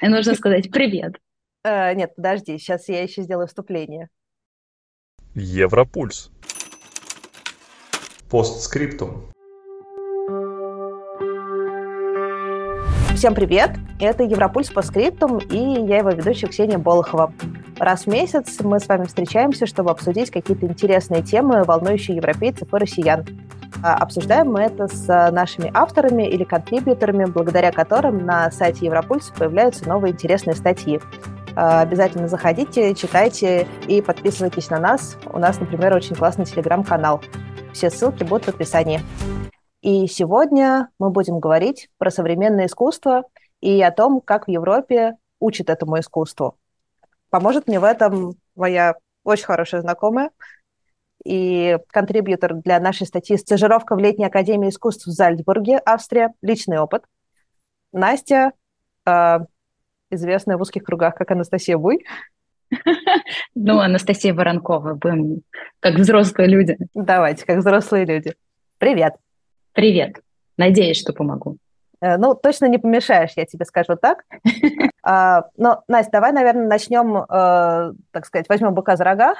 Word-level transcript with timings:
И 0.00 0.08
нужно 0.08 0.34
сказать 0.34 0.70
«привет». 0.70 1.16
Э, 1.62 1.92
нет, 1.94 2.14
подожди, 2.16 2.56
сейчас 2.58 2.88
я 2.88 3.02
еще 3.02 3.22
сделаю 3.22 3.46
вступление. 3.46 4.08
Европульс. 5.34 6.30
Постскриптум. 8.30 9.30
Всем 13.14 13.34
привет! 13.34 13.72
Это 14.00 14.22
Европульс 14.22 14.70
по 14.70 14.80
скриптум, 14.80 15.38
и 15.38 15.58
я 15.58 15.98
его 15.98 16.10
ведущая 16.10 16.46
Ксения 16.46 16.78
Болохова. 16.78 17.34
Раз 17.80 18.04
в 18.04 18.08
месяц 18.08 18.60
мы 18.60 18.78
с 18.78 18.86
вами 18.86 19.06
встречаемся, 19.06 19.64
чтобы 19.64 19.90
обсудить 19.90 20.30
какие-то 20.30 20.66
интересные 20.66 21.22
темы, 21.22 21.64
волнующие 21.64 22.14
европейцев 22.14 22.74
и 22.74 22.76
россиян. 22.76 23.24
А 23.82 23.96
обсуждаем 23.96 24.52
мы 24.52 24.60
это 24.60 24.86
с 24.86 25.06
нашими 25.30 25.70
авторами 25.72 26.28
или 26.28 26.44
контрибьюторами, 26.44 27.24
благодаря 27.24 27.72
которым 27.72 28.26
на 28.26 28.50
сайте 28.50 28.84
Европульса 28.84 29.32
появляются 29.32 29.88
новые 29.88 30.12
интересные 30.12 30.56
статьи. 30.56 31.00
А, 31.56 31.80
обязательно 31.80 32.28
заходите, 32.28 32.94
читайте 32.94 33.66
и 33.88 34.02
подписывайтесь 34.02 34.68
на 34.68 34.78
нас. 34.78 35.16
У 35.32 35.38
нас, 35.38 35.58
например, 35.58 35.94
очень 35.94 36.16
классный 36.16 36.44
телеграм-канал. 36.44 37.22
Все 37.72 37.88
ссылки 37.88 38.24
будут 38.24 38.44
в 38.44 38.48
описании. 38.48 39.00
И 39.80 40.06
сегодня 40.06 40.90
мы 40.98 41.08
будем 41.08 41.40
говорить 41.40 41.88
про 41.96 42.10
современное 42.10 42.66
искусство 42.66 43.22
и 43.62 43.80
о 43.80 43.90
том, 43.90 44.20
как 44.20 44.48
в 44.48 44.50
Европе 44.50 45.16
учат 45.38 45.70
этому 45.70 45.98
искусству. 45.98 46.56
Поможет 47.30 47.66
мне 47.66 47.80
в 47.80 47.84
этом 47.84 48.34
моя 48.54 48.94
очень 49.24 49.44
хорошая 49.44 49.80
знакомая, 49.80 50.30
и 51.24 51.78
контрибьютор 51.88 52.54
для 52.54 52.80
нашей 52.80 53.06
статьи 53.06 53.36
«Стажировка 53.36 53.94
в 53.94 53.98
летней 53.98 54.26
академии 54.26 54.70
искусств 54.70 55.06
в 55.06 55.10
Зальцбурге, 55.10 55.80
Австрия. 55.84 56.32
Личный 56.42 56.78
опыт». 56.78 57.04
Настя, 57.92 58.52
э, 59.06 59.38
известная 60.10 60.56
в 60.56 60.62
узких 60.62 60.82
кругах 60.82 61.14
как 61.14 61.30
Анастасия 61.30 61.78
Буй. 61.78 62.04
Ну, 63.54 63.80
Анастасия 63.80 64.32
Воронкова, 64.32 64.94
будем 64.94 65.42
как 65.80 65.96
взрослые 65.96 66.48
люди. 66.48 66.78
Давайте, 66.94 67.44
как 67.44 67.58
взрослые 67.58 68.04
люди. 68.04 68.34
Привет. 68.78 69.14
Привет. 69.72 70.20
Надеюсь, 70.56 71.00
что 71.00 71.12
помогу. 71.12 71.58
Э, 72.00 72.16
ну, 72.16 72.34
точно 72.34 72.66
не 72.66 72.78
помешаешь, 72.78 73.32
я 73.36 73.44
тебе 73.46 73.64
скажу 73.64 73.96
так. 73.96 74.24
А, 75.02 75.46
но, 75.56 75.82
Настя, 75.88 76.12
давай, 76.12 76.30
наверное, 76.30 76.66
начнем, 76.66 77.16
э, 77.16 77.24
так 78.10 78.26
сказать, 78.26 78.50
возьмем 78.50 78.74
быка 78.74 78.96
за 78.96 79.04
рога. 79.04 79.34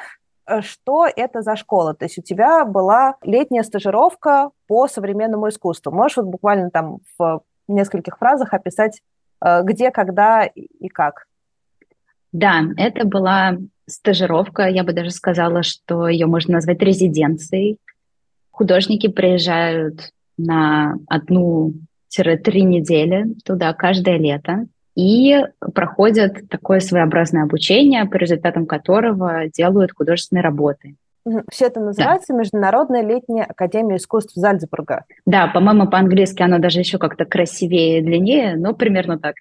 Э, 0.46 0.62
что 0.62 1.06
это 1.06 1.42
за 1.42 1.54
школа? 1.54 1.92
То 1.92 2.06
есть 2.06 2.16
у 2.16 2.22
тебя 2.22 2.64
была 2.64 3.16
летняя 3.20 3.62
стажировка 3.62 4.52
по 4.66 4.88
современному 4.88 5.50
искусству. 5.50 5.92
Можешь 5.92 6.16
вот 6.16 6.26
буквально 6.26 6.70
там 6.70 7.00
в 7.18 7.42
нескольких 7.68 8.16
фразах 8.16 8.54
описать, 8.54 9.02
где, 9.62 9.90
когда 9.90 10.44
и 10.44 10.88
как? 10.88 11.26
Да, 12.32 12.62
это 12.78 13.06
была 13.06 13.58
стажировка, 13.86 14.66
я 14.66 14.82
бы 14.82 14.94
даже 14.94 15.10
сказала, 15.10 15.62
что 15.62 16.08
ее 16.08 16.26
можно 16.26 16.54
назвать 16.54 16.80
резиденцией. 16.80 17.76
Художники 18.50 19.08
приезжают 19.08 20.10
на 20.38 20.94
одну-три 22.18 22.62
недели 22.62 23.34
туда 23.44 23.72
каждое 23.72 24.18
лето 24.18 24.66
и 24.96 25.36
проходят 25.74 26.48
такое 26.48 26.80
своеобразное 26.80 27.44
обучение, 27.44 28.04
по 28.06 28.16
результатам 28.16 28.66
которого 28.66 29.48
делают 29.48 29.92
художественные 29.92 30.42
работы. 30.42 30.96
Все 31.50 31.66
это 31.66 31.80
называется 31.80 32.32
да. 32.32 32.38
Международная 32.38 33.02
летняя 33.02 33.44
академия 33.44 33.96
искусств 33.96 34.32
Зальцбурга. 34.34 35.04
Да, 35.26 35.48
по-моему, 35.48 35.88
по-английски 35.88 36.42
оно 36.42 36.58
даже 36.58 36.80
еще 36.80 36.98
как-то 36.98 37.24
красивее 37.24 37.98
и 37.98 38.02
длиннее, 38.02 38.56
но 38.56 38.74
примерно 38.74 39.18
так. 39.18 39.34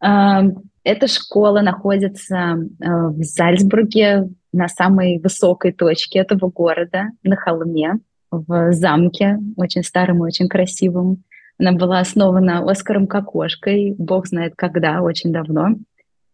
А, 0.00 0.42
эта 0.82 1.06
школа 1.06 1.60
находится 1.60 2.36
а, 2.36 3.08
в 3.08 3.22
Зальцбурге, 3.22 4.28
на 4.52 4.68
самой 4.68 5.18
высокой 5.18 5.72
точке 5.72 6.20
этого 6.20 6.48
города, 6.48 7.08
на 7.22 7.36
холме, 7.36 7.94
в 8.30 8.72
замке, 8.72 9.38
очень 9.56 9.82
старым 9.82 10.18
и 10.18 10.26
очень 10.26 10.48
красивым. 10.48 11.24
Она 11.58 11.72
была 11.72 12.00
основана 12.00 12.68
Оскаром 12.68 13.06
Кокошкой, 13.06 13.94
бог 13.96 14.26
знает 14.26 14.54
когда, 14.56 15.02
очень 15.02 15.32
давно. 15.32 15.76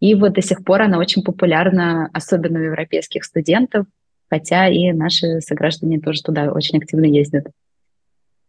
И 0.01 0.15
вот 0.15 0.33
до 0.33 0.41
сих 0.41 0.65
пор 0.65 0.83
она 0.83 0.99
очень 0.99 1.23
популярна, 1.23 2.09
особенно 2.15 2.59
у 2.59 2.63
европейских 2.63 3.25
студентов, 3.25 3.87
хотя 4.31 4.69
и 4.69 4.93
наши 4.93 5.41
сограждане 5.41 6.01
тоже 6.01 6.23
туда 6.23 6.51
очень 6.51 6.79
активно 6.79 7.05
ездят. 7.05 7.49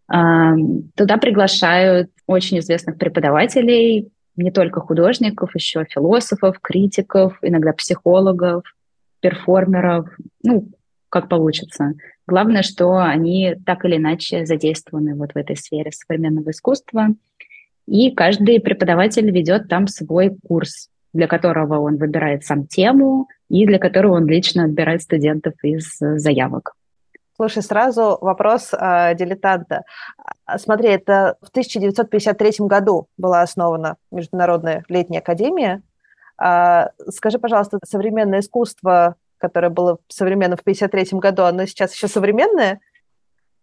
Туда 0.07 1.17
приглашают 1.17 2.09
очень 2.25 2.59
известных 2.59 2.97
преподавателей, 2.97 4.09
не 4.37 4.51
только 4.51 4.79
художников, 4.79 5.55
еще 5.55 5.85
философов, 5.89 6.59
критиков, 6.61 7.37
иногда 7.41 7.73
психологов, 7.73 8.63
перформеров, 9.19 10.07
ну, 10.43 10.69
как 11.11 11.27
получится. 11.27 11.94
Главное, 12.25 12.63
что 12.63 12.97
они 12.97 13.55
так 13.66 13.85
или 13.85 13.97
иначе 13.97 14.45
задействованы 14.45 15.13
вот 15.16 15.33
в 15.33 15.38
этой 15.38 15.57
сфере 15.57 15.91
современного 15.91 16.51
искусства. 16.51 17.09
И 17.85 18.11
каждый 18.11 18.61
преподаватель 18.61 19.29
ведет 19.29 19.67
там 19.67 19.88
свой 19.88 20.35
курс, 20.47 20.89
для 21.13 21.27
которого 21.27 21.79
он 21.79 21.97
выбирает 21.97 22.45
сам 22.45 22.66
тему 22.66 23.27
и 23.49 23.66
для 23.66 23.77
которого 23.77 24.16
он 24.16 24.27
лично 24.27 24.63
отбирает 24.63 25.01
студентов 25.01 25.53
из 25.61 25.97
заявок. 25.99 26.73
Слушай, 27.35 27.63
сразу 27.63 28.17
вопрос 28.22 28.72
э, 28.72 29.16
дилетанта. 29.16 29.81
А, 30.45 30.59
смотри, 30.59 30.89
это 30.89 31.38
в 31.41 31.49
1953 31.49 32.67
году 32.67 33.07
была 33.17 33.41
основана 33.41 33.95
Международная 34.11 34.85
летняя 34.88 35.19
академия. 35.19 35.81
Э, 36.41 36.89
скажи, 37.09 37.39
пожалуйста, 37.39 37.79
современное 37.83 38.41
искусство 38.41 39.16
которое 39.41 39.69
было 39.69 39.97
современно 40.07 40.56
в 40.56 40.62
1953 40.62 41.19
году, 41.19 41.44
оно 41.44 41.66
сейчас 41.66 41.94
еще 41.94 42.07
современное? 42.07 42.79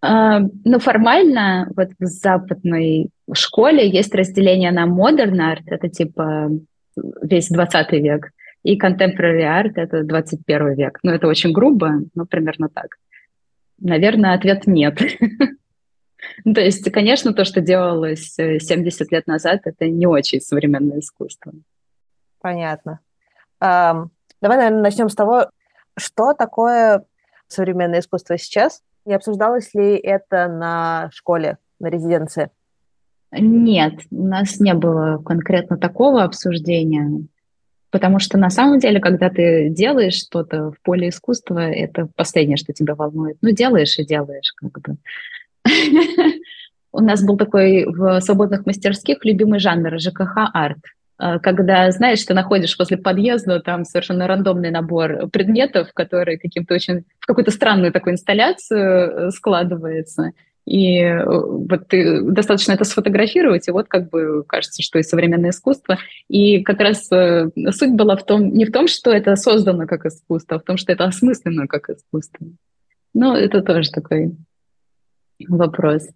Uh, 0.04 0.48
ну, 0.64 0.78
формально 0.78 1.72
вот 1.74 1.88
в 1.98 2.04
западной 2.04 3.10
школе 3.32 3.88
есть 3.88 4.14
разделение 4.14 4.70
на 4.70 4.86
modern 4.86 5.38
art, 5.38 5.62
это 5.66 5.88
типа 5.88 6.50
весь 7.22 7.48
20 7.48 7.92
век, 7.92 8.30
и 8.62 8.78
contemporary 8.78 9.42
art— 9.42 9.72
это 9.76 10.04
21 10.04 10.74
век. 10.74 10.98
Ну, 11.02 11.12
это 11.12 11.26
очень 11.26 11.52
грубо, 11.52 12.02
но 12.14 12.26
примерно 12.26 12.68
так. 12.68 12.96
Наверное, 13.80 14.34
ответ 14.34 14.66
нет. 14.66 14.98
То 16.44 16.60
есть, 16.60 16.90
конечно, 16.90 17.32
то, 17.32 17.44
что 17.44 17.60
делалось 17.60 18.34
70 18.34 19.12
лет 19.12 19.26
назад, 19.26 19.60
это 19.64 19.88
не 19.88 20.06
очень 20.06 20.40
современное 20.40 20.98
искусство. 21.00 21.52
Понятно. 22.40 23.00
Давай, 23.60 24.56
наверное, 24.56 24.82
начнем 24.82 25.08
с 25.08 25.14
того, 25.14 25.50
что 25.98 26.34
такое 26.34 27.04
современное 27.46 28.00
искусство 28.00 28.38
сейчас? 28.38 28.82
Не 29.04 29.14
обсуждалось 29.14 29.72
ли 29.74 29.96
это 29.96 30.48
на 30.48 31.10
школе, 31.12 31.58
на 31.80 31.88
резиденции? 31.88 32.50
Нет, 33.32 34.00
у 34.10 34.24
нас 34.24 34.58
не 34.58 34.74
было 34.74 35.22
конкретно 35.22 35.76
такого 35.76 36.22
обсуждения, 36.22 37.26
потому 37.90 38.18
что 38.18 38.38
на 38.38 38.48
самом 38.48 38.78
деле, 38.78 39.00
когда 39.00 39.28
ты 39.28 39.68
делаешь 39.68 40.14
что-то 40.14 40.70
в 40.70 40.80
поле 40.82 41.10
искусства, 41.10 41.58
это 41.58 42.08
последнее, 42.16 42.56
что 42.56 42.72
тебя 42.72 42.94
волнует. 42.94 43.36
Ну, 43.42 43.50
делаешь 43.50 43.98
и 43.98 44.06
делаешь, 44.06 44.52
как 44.56 44.72
бы. 44.80 44.96
У 46.92 47.00
нас 47.00 47.22
был 47.22 47.36
такой 47.36 47.84
в 47.84 48.20
свободных 48.20 48.64
мастерских 48.64 49.24
любимый 49.24 49.60
жанр 49.60 49.98
ЖКХ-арт. 49.98 50.80
А, 51.18 51.40
когда, 51.40 51.90
знаешь, 51.90 52.22
ты 52.24 52.32
находишь 52.32 52.78
возле 52.78 52.96
подъезда 52.96 53.60
там 53.60 53.84
совершенно 53.84 54.28
рандомный 54.28 54.70
набор 54.70 55.28
предметов, 55.30 55.92
которые 55.92 56.38
каким-то 56.38 56.74
очень 56.74 57.04
в 57.18 57.26
какую-то 57.26 57.50
странную 57.50 57.92
такую 57.92 58.14
инсталляцию 58.14 58.80
э, 58.80 59.30
складывается. 59.32 60.32
И 60.64 61.00
э, 61.00 61.24
вот 61.24 61.88
ты 61.88 62.22
достаточно 62.22 62.72
это 62.72 62.84
сфотографировать, 62.84 63.66
и 63.66 63.72
вот 63.72 63.88
как 63.88 64.10
бы 64.10 64.44
кажется, 64.46 64.80
что 64.82 65.00
и 65.00 65.02
современное 65.02 65.50
искусство. 65.50 65.98
И 66.28 66.62
как 66.62 66.78
раз 66.78 67.10
э, 67.10 67.50
суть 67.72 67.94
была 67.94 68.16
в 68.16 68.24
том, 68.24 68.52
не 68.52 68.64
в 68.64 68.70
том, 68.70 68.86
что 68.86 69.10
это 69.10 69.34
создано 69.34 69.86
как 69.88 70.06
искусство, 70.06 70.56
а 70.56 70.60
в 70.60 70.64
том, 70.64 70.76
что 70.76 70.92
это 70.92 71.04
осмысленно 71.04 71.66
как 71.66 71.90
искусство. 71.90 72.46
Ну, 73.12 73.34
это 73.34 73.62
тоже 73.62 73.90
такой 73.90 74.36
вопрос. 75.48 76.06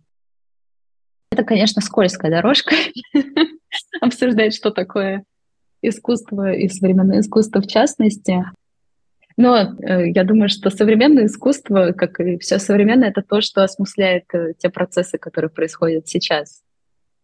Это, 1.33 1.43
конечно, 1.43 1.83
скользкая 1.83 2.31
дорожка. 2.31 2.77
обсуждать, 4.01 4.55
что 4.55 4.71
такое 4.71 5.25
искусство 5.83 6.53
и 6.53 6.69
современное 6.69 7.21
искусство 7.21 7.61
в 7.61 7.67
частности. 7.67 8.45
Но 9.37 9.57
э, 9.57 10.11
я 10.11 10.25
думаю, 10.25 10.49
что 10.49 10.71
современное 10.71 11.27
искусство, 11.27 11.93
как 11.93 12.21
и 12.21 12.39
все 12.39 12.59
современное, 12.59 13.09
это 13.09 13.23
то, 13.23 13.41
что 13.41 13.65
осмысляет 13.65 14.25
э, 14.35 14.53
те 14.59 14.69
процессы, 14.69 15.19
которые 15.19 15.51
происходят 15.51 16.09
сейчас. 16.09 16.63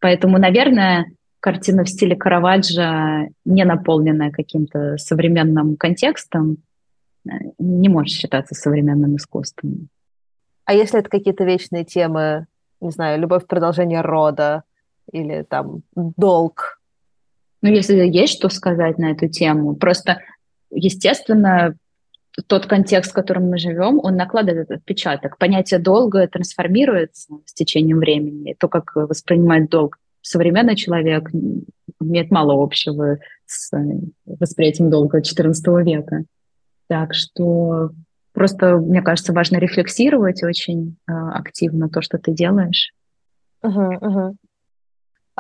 Поэтому, 0.01 0.39
наверное, 0.39 1.07
картина 1.41 1.85
в 1.85 1.89
стиле 1.89 2.17
Караваджо, 2.17 3.29
не 3.45 3.65
наполненная 3.65 4.31
каким-то 4.31 4.97
современным 4.97 5.77
контекстом, 5.77 6.59
э, 7.29 7.33
не 7.59 7.89
может 7.89 8.17
считаться 8.17 8.55
современным 8.55 9.17
искусством. 9.17 9.89
А 10.65 10.75
если 10.75 11.01
это 11.01 11.09
какие-то 11.09 11.45
вечные 11.45 11.85
темы, 11.85 12.47
не 12.81 12.91
знаю, 12.91 13.21
любовь 13.21 13.47
продолжения 13.47 14.01
рода, 14.01 14.65
или 15.13 15.43
там 15.43 15.83
долг. 15.95 16.81
Ну, 17.63 17.71
если 17.71 17.97
есть 17.97 18.35
что 18.35 18.49
сказать 18.49 18.99
на 18.99 19.11
эту 19.11 19.29
тему, 19.29 19.75
просто, 19.75 20.21
естественно, 20.71 21.75
тот 22.47 22.67
контекст, 22.67 23.11
в 23.11 23.15
котором 23.15 23.49
мы 23.49 23.59
живем, 23.59 23.99
он 24.03 24.17
накладывает 24.17 24.65
этот 24.65 24.79
отпечаток. 24.79 25.39
Понятие 25.39 25.81
долга 25.81 26.29
трансформируется 26.29 27.35
с 27.45 27.53
течением 27.53 27.99
времени. 27.99 28.55
То, 28.59 28.69
как 28.69 28.95
воспринимает 28.95 29.71
долг 29.71 29.99
современный 30.23 30.77
человек, 30.77 31.31
имеет 32.01 32.31
мало 32.31 32.63
общего 32.63 33.19
с 33.47 33.71
восприятием 34.27 34.91
долга 34.91 35.21
XIV 35.21 35.83
века. 35.83 36.25
Так 36.87 37.15
что 37.15 37.91
просто, 38.33 38.77
мне 38.77 39.03
кажется, 39.03 39.33
важно 39.33 39.57
рефлексировать 39.57 40.43
очень 40.43 40.97
э, 41.09 41.13
активно 41.13 41.89
то, 41.89 42.03
что 42.03 42.19
ты 42.19 42.33
делаешь. 42.33 42.93
Угу, 43.63 43.81
угу. 44.01 44.37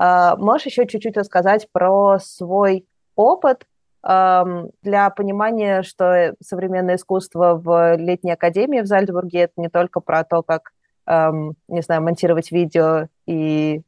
А, 0.01 0.37
можешь 0.37 0.67
еще 0.67 0.87
чуть-чуть 0.87 1.17
рассказать 1.17 1.67
про 1.73 2.21
свой 2.21 2.87
опыт 3.17 3.67
для 4.01 5.11
понимания, 5.11 5.83
что 5.83 6.37
современное 6.41 6.95
искусство 6.95 7.61
в 7.63 7.97
летней 7.97 8.31
академии 8.31 8.81
в 8.81 8.87
Зальцбурге 8.87 9.41
это 9.41 9.55
не 9.57 9.69
только 9.69 9.99
про 9.99 10.23
то, 10.23 10.43
как, 10.43 10.71
не 11.05 11.83
знаю, 11.83 12.03
монтировать 12.03 12.53
видео 12.53 13.09
и 13.27 13.83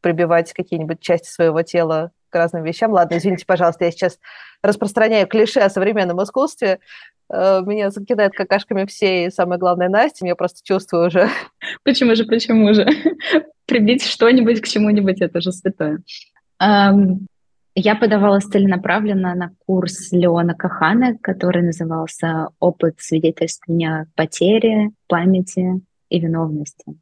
прибивать 0.00 0.52
какие-нибудь 0.52 1.00
части 1.00 1.28
своего 1.28 1.62
тела 1.62 2.12
к 2.30 2.36
разным 2.36 2.62
вещам. 2.62 2.92
Ладно, 2.92 3.16
извините, 3.18 3.44
пожалуйста, 3.46 3.84
я 3.84 3.90
сейчас 3.90 4.20
распространяю 4.62 5.26
клише 5.26 5.58
о 5.58 5.70
современном 5.70 6.22
искусстве. 6.22 6.78
Э, 7.30 7.60
меня 7.66 7.90
закидают 7.90 8.34
какашками 8.34 8.86
все, 8.86 9.26
и 9.26 9.30
самое 9.30 9.58
главное, 9.58 9.88
Настя, 9.88 10.24
я 10.24 10.36
просто 10.36 10.60
чувствую 10.62 11.08
уже. 11.08 11.28
Почему 11.82 12.14
же, 12.14 12.24
почему 12.24 12.72
же? 12.72 12.86
Прибить 13.68 14.02
что-нибудь 14.02 14.62
к 14.62 14.66
чему-нибудь, 14.66 15.20
это 15.20 15.40
же 15.42 15.52
святое. 15.52 16.02
Я 16.60 17.94
подавалась 17.94 18.44
целенаправленно 18.44 19.34
на 19.34 19.52
курс 19.66 20.10
Леона 20.10 20.54
Кахана, 20.54 21.16
который 21.18 21.62
назывался 21.62 22.48
«Опыт 22.58 22.94
свидетельствования 22.98 24.08
потери, 24.16 24.90
памяти 25.06 25.80
и 26.08 26.18
виновности», 26.18 26.96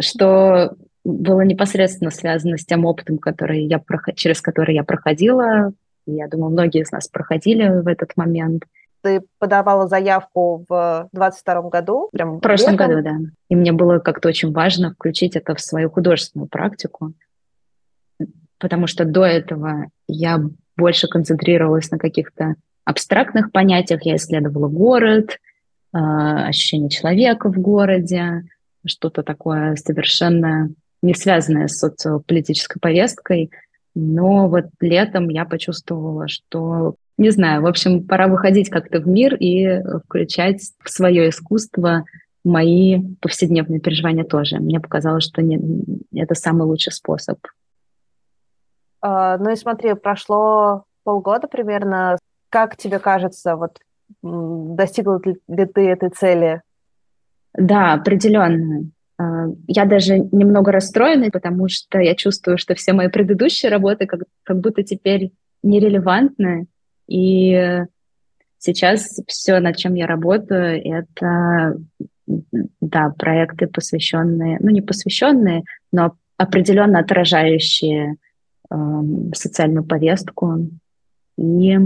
что 0.00 0.76
было 1.04 1.42
непосредственно 1.42 2.10
связано 2.10 2.56
с 2.56 2.64
тем 2.64 2.84
опытом, 2.84 3.18
который 3.18 3.64
я, 3.64 3.82
через 4.14 4.40
который 4.40 4.74
я 4.76 4.84
проходила. 4.84 5.72
Я 6.06 6.28
думаю, 6.28 6.52
многие 6.52 6.82
из 6.82 6.90
нас 6.90 7.08
проходили 7.08 7.68
в 7.68 7.86
этот 7.86 8.16
момент. 8.16 8.62
Ты 9.06 9.22
подавала 9.38 9.86
заявку 9.86 10.64
в 10.68 11.08
22 11.12 11.62
году? 11.68 12.08
Прям 12.12 12.38
в 12.38 12.40
прошлом 12.40 12.72
летом? 12.72 12.88
году, 12.88 13.02
да. 13.02 13.16
И 13.48 13.56
мне 13.56 13.72
было 13.72 13.98
как-то 14.00 14.28
очень 14.28 14.52
важно 14.52 14.92
включить 14.92 15.36
это 15.36 15.54
в 15.54 15.60
свою 15.60 15.90
художественную 15.90 16.48
практику 16.48 17.14
потому 18.58 18.86
что 18.86 19.04
до 19.04 19.24
этого 19.24 19.86
я 20.08 20.40
больше 20.76 21.08
концентрировалась 21.08 21.90
на 21.90 21.98
каких-то 21.98 22.54
абстрактных 22.84 23.52
понятиях. 23.52 24.04
Я 24.04 24.16
исследовала 24.16 24.68
город, 24.68 25.38
а, 25.92 26.46
ощущение 26.46 26.90
человека 26.90 27.50
в 27.50 27.58
городе, 27.58 28.44
что-то 28.86 29.22
такое 29.22 29.74
совершенно 29.76 30.70
не 31.02 31.14
связанное 31.14 31.68
с 31.68 31.78
социополитической 31.78 32.78
повесткой. 32.80 33.50
Но 33.94 34.48
вот 34.48 34.66
летом 34.80 35.28
я 35.28 35.44
почувствовала, 35.44 36.28
что, 36.28 36.96
не 37.18 37.30
знаю, 37.30 37.62
в 37.62 37.66
общем, 37.66 38.06
пора 38.06 38.28
выходить 38.28 38.70
как-то 38.70 39.00
в 39.00 39.06
мир 39.06 39.34
и 39.34 39.82
включать 40.04 40.60
в 40.82 40.90
свое 40.90 41.30
искусство 41.30 42.04
мои 42.44 43.02
повседневные 43.20 43.80
переживания 43.80 44.24
тоже. 44.24 44.58
Мне 44.58 44.80
показалось, 44.80 45.24
что 45.24 45.42
не, 45.42 45.58
это 46.14 46.34
самый 46.34 46.64
лучший 46.64 46.92
способ 46.92 47.38
а, 49.06 49.38
ну 49.38 49.52
и 49.52 49.56
смотри, 49.56 49.94
прошло 49.94 50.84
полгода 51.04 51.46
примерно. 51.46 52.18
Как 52.48 52.76
тебе 52.76 52.98
кажется, 52.98 53.56
вот 53.56 53.78
достигла 54.22 55.20
ли 55.24 55.66
ты 55.66 55.88
этой 55.88 56.10
цели? 56.10 56.62
Да, 57.54 57.94
определенно. 57.94 58.90
А, 59.18 59.46
я 59.66 59.84
даже 59.84 60.18
немного 60.18 60.72
расстроена, 60.72 61.30
потому 61.30 61.68
что 61.68 62.00
я 62.00 62.14
чувствую, 62.16 62.58
что 62.58 62.74
все 62.74 62.92
мои 62.92 63.08
предыдущие 63.08 63.70
работы 63.70 64.06
как, 64.06 64.20
как 64.42 64.58
будто 64.58 64.82
теперь 64.82 65.30
нерелевантны. 65.62 66.66
И 67.08 67.84
сейчас 68.58 69.20
все, 69.26 69.60
над 69.60 69.76
чем 69.76 69.94
я 69.94 70.06
работаю, 70.06 70.80
это 70.84 71.78
да, 72.26 73.10
проекты, 73.16 73.66
посвященные, 73.66 74.58
ну 74.60 74.70
не 74.70 74.80
посвященные, 74.80 75.62
но 75.92 76.16
определенно 76.36 76.98
отражающие 76.98 78.16
социальную 79.32 79.84
повестку 79.84 80.68
и 81.38 81.78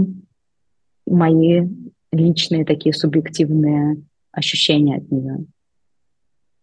мои 1.05 1.67
личные 2.11 2.65
такие 2.65 2.93
субъективные 2.93 4.01
ощущения 4.31 4.97
от 4.97 5.11
нее. 5.11 5.45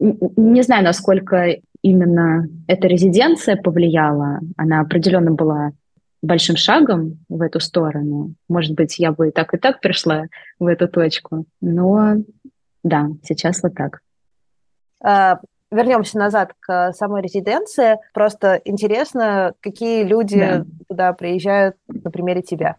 Не 0.01 0.63
знаю, 0.63 0.85
насколько 0.85 1.57
именно 1.83 2.49
эта 2.67 2.89
резиденция 2.89 3.57
повлияла. 3.57 4.41
Она 4.57 4.81
определенно 4.81 5.33
была 5.33 5.73
большим 6.23 6.57
шагом 6.57 7.25
в 7.29 7.43
эту 7.43 7.61
сторону. 7.61 8.35
Может 8.49 8.75
быть, 8.75 8.99
я 8.99 9.13
бы 9.13 9.29
и 9.29 9.31
так, 9.31 9.55
и 9.55 9.59
так 9.59 9.81
пришла 9.81 10.25
в 10.59 10.67
эту 10.67 10.89
точку. 10.89 11.47
Но 11.61 12.17
да, 12.83 13.09
сейчас 13.23 13.63
вот 13.63 13.75
так. 13.75 14.01
А, 15.03 15.41
вернемся 15.71 16.19
назад 16.19 16.53
к 16.61 16.93
самой 16.93 17.23
резиденции. 17.23 17.99
Просто 18.13 18.61
интересно, 18.65 19.55
какие 19.61 20.03
люди 20.03 20.39
да. 20.39 20.65
туда 20.89 21.13
приезжают 21.13 21.77
на 21.87 22.11
примере 22.11 22.43
тебя. 22.43 22.77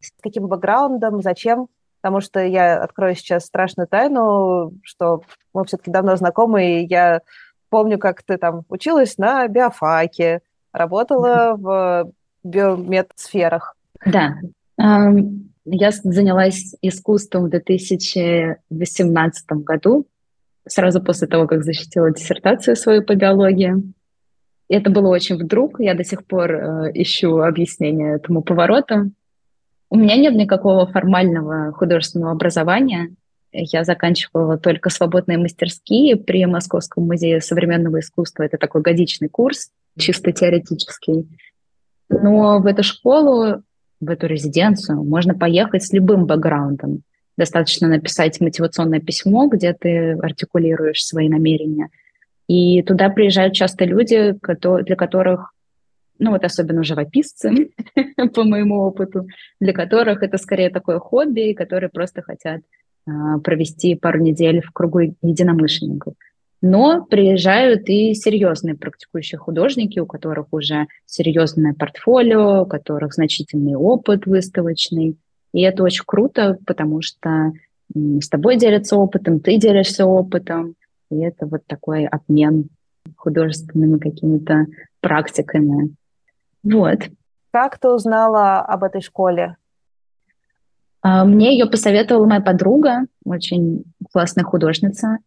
С 0.00 0.10
каким 0.22 0.46
бэкграундом, 0.48 1.22
зачем? 1.22 1.68
Потому 2.02 2.20
что 2.20 2.40
я 2.40 2.82
открою 2.82 3.14
сейчас 3.14 3.46
страшную 3.46 3.88
тайну, 3.88 4.72
что 4.82 5.22
мы 5.54 5.64
все-таки 5.64 5.90
давно 5.90 6.16
знакомы, 6.16 6.82
и 6.82 6.86
я 6.86 7.22
помню, 7.70 7.98
как 7.98 8.22
ты 8.22 8.36
там 8.36 8.64
училась 8.68 9.16
на 9.16 9.48
биофаке, 9.48 10.42
работала 10.72 11.54
в 11.56 12.12
биомедсферах. 12.44 13.76
Да. 14.06 14.36
Я 15.66 15.90
занялась 15.90 16.74
искусством 16.82 17.46
в 17.46 17.50
2018 17.50 19.46
году 19.64 20.06
сразу 20.66 21.02
после 21.02 21.26
того, 21.26 21.46
как 21.46 21.64
защитила 21.64 22.10
диссертацию 22.10 22.76
свою 22.76 23.02
по 23.02 23.14
биологии. 23.14 23.74
И 24.68 24.74
это 24.74 24.90
было 24.90 25.08
очень 25.08 25.36
вдруг, 25.36 25.80
я 25.80 25.94
до 25.94 26.04
сих 26.04 26.26
пор 26.26 26.52
э, 26.52 26.90
ищу 26.94 27.38
объяснение 27.38 28.16
этому 28.16 28.42
повороту. 28.42 29.10
У 29.90 29.96
меня 29.96 30.16
нет 30.16 30.34
никакого 30.34 30.86
формального 30.86 31.72
художественного 31.72 32.32
образования. 32.32 33.14
Я 33.52 33.84
заканчивала 33.84 34.58
только 34.58 34.90
свободные 34.90 35.38
мастерские 35.38 36.16
при 36.16 36.44
Московском 36.46 37.06
музее 37.06 37.40
современного 37.40 38.00
искусства. 38.00 38.42
Это 38.42 38.56
такой 38.56 38.82
годичный 38.82 39.28
курс, 39.28 39.70
чисто 39.96 40.32
теоретический. 40.32 41.28
Но 42.08 42.60
в 42.60 42.66
эту 42.66 42.82
школу, 42.82 43.62
в 44.00 44.10
эту 44.10 44.26
резиденцию 44.26 45.02
можно 45.02 45.34
поехать 45.34 45.84
с 45.84 45.92
любым 45.92 46.26
бэкграундом. 46.26 47.02
Достаточно 47.36 47.88
написать 47.88 48.40
мотивационное 48.40 49.00
письмо, 49.00 49.48
где 49.48 49.72
ты 49.72 50.12
артикулируешь 50.12 51.04
свои 51.04 51.28
намерения. 51.28 51.88
И 52.46 52.82
туда 52.82 53.08
приезжают 53.08 53.54
часто 53.54 53.84
люди, 53.84 54.36
для 54.84 54.96
которых, 54.96 55.52
ну 56.18 56.30
вот 56.30 56.44
особенно 56.44 56.84
живописцы, 56.84 57.70
по 58.34 58.44
моему 58.44 58.82
опыту, 58.82 59.26
для 59.60 59.72
которых 59.72 60.22
это 60.22 60.38
скорее 60.38 60.70
такое 60.70 60.98
хобби, 60.98 61.54
которые 61.54 61.90
просто 61.90 62.22
хотят 62.22 62.60
а, 63.06 63.38
провести 63.38 63.94
пару 63.96 64.20
недель 64.20 64.62
в 64.62 64.70
кругу 64.72 65.00
единомышленников. 65.22 66.14
Но 66.66 67.04
приезжают 67.04 67.90
и 67.90 68.14
серьезные 68.14 68.74
практикующие 68.74 69.38
художники, 69.38 69.98
у 69.98 70.06
которых 70.06 70.46
уже 70.50 70.86
серьезное 71.04 71.74
портфолио, 71.74 72.62
у 72.62 72.66
которых 72.66 73.12
значительный 73.12 73.74
опыт 73.74 74.24
выставочный, 74.24 75.18
и 75.52 75.60
это 75.60 75.82
очень 75.82 76.04
круто, 76.06 76.56
потому 76.64 77.02
что 77.02 77.52
с 77.94 78.30
тобой 78.30 78.56
делятся 78.56 78.96
опытом, 78.96 79.40
ты 79.40 79.58
делишься 79.58 80.06
опытом, 80.06 80.74
и 81.10 81.18
это 81.18 81.44
вот 81.44 81.66
такой 81.66 82.06
обмен 82.06 82.70
художественными 83.14 83.98
какими-то 83.98 84.64
практиками. 85.00 85.94
Вот. 86.62 87.00
Как 87.52 87.78
ты 87.78 87.90
узнала 87.90 88.60
об 88.60 88.84
этой 88.84 89.02
школе? 89.02 89.58
А, 91.02 91.26
мне 91.26 91.52
ее 91.52 91.66
посоветовала 91.66 92.24
моя 92.24 92.40
подруга, 92.40 93.04
очень 93.26 93.84
классная 94.10 94.44
художница. 94.44 95.18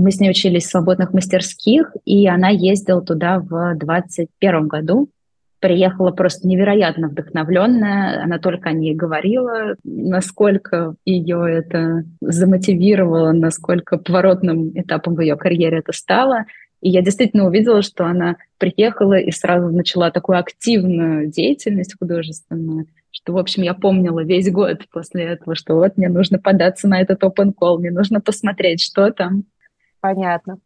Мы 0.00 0.12
с 0.12 0.18
ней 0.18 0.30
учились 0.30 0.64
в 0.64 0.70
свободных 0.70 1.12
мастерских, 1.12 1.94
и 2.04 2.26
она 2.26 2.48
ездила 2.48 3.02
туда 3.02 3.38
в 3.38 3.74
21 3.76 4.66
году 4.66 5.10
приехала 5.60 6.10
просто 6.10 6.48
невероятно 6.48 7.08
вдохновленная. 7.08 8.22
Она 8.22 8.38
только 8.38 8.70
о 8.70 8.72
ней 8.72 8.94
говорила, 8.94 9.76
насколько 9.84 10.94
ее 11.04 11.44
это 11.48 12.04
замотивировало, 12.20 13.32
насколько 13.32 13.98
поворотным 13.98 14.70
этапом 14.70 15.14
в 15.14 15.20
ее 15.20 15.36
карьере 15.36 15.78
это 15.80 15.92
стало. 15.92 16.46
И 16.80 16.88
я 16.88 17.02
действительно 17.02 17.46
увидела, 17.46 17.82
что 17.82 18.06
она 18.06 18.36
приехала 18.56 19.18
и 19.18 19.30
сразу 19.30 19.68
начала 19.68 20.10
такую 20.10 20.38
активную 20.38 21.30
деятельность 21.30 21.94
художественную, 21.98 22.86
что, 23.10 23.34
в 23.34 23.38
общем, 23.38 23.62
я 23.62 23.74
помнила 23.74 24.24
весь 24.24 24.50
год 24.50 24.86
после 24.90 25.24
этого, 25.24 25.54
что 25.54 25.74
вот 25.74 25.98
мне 25.98 26.08
нужно 26.08 26.38
податься 26.38 26.88
на 26.88 27.02
этот 27.02 27.22
open 27.22 27.52
call, 27.52 27.76
мне 27.76 27.90
нужно 27.90 28.22
посмотреть, 28.22 28.80
что 28.80 29.10
там. 29.10 29.44
Понятно. 30.00 30.58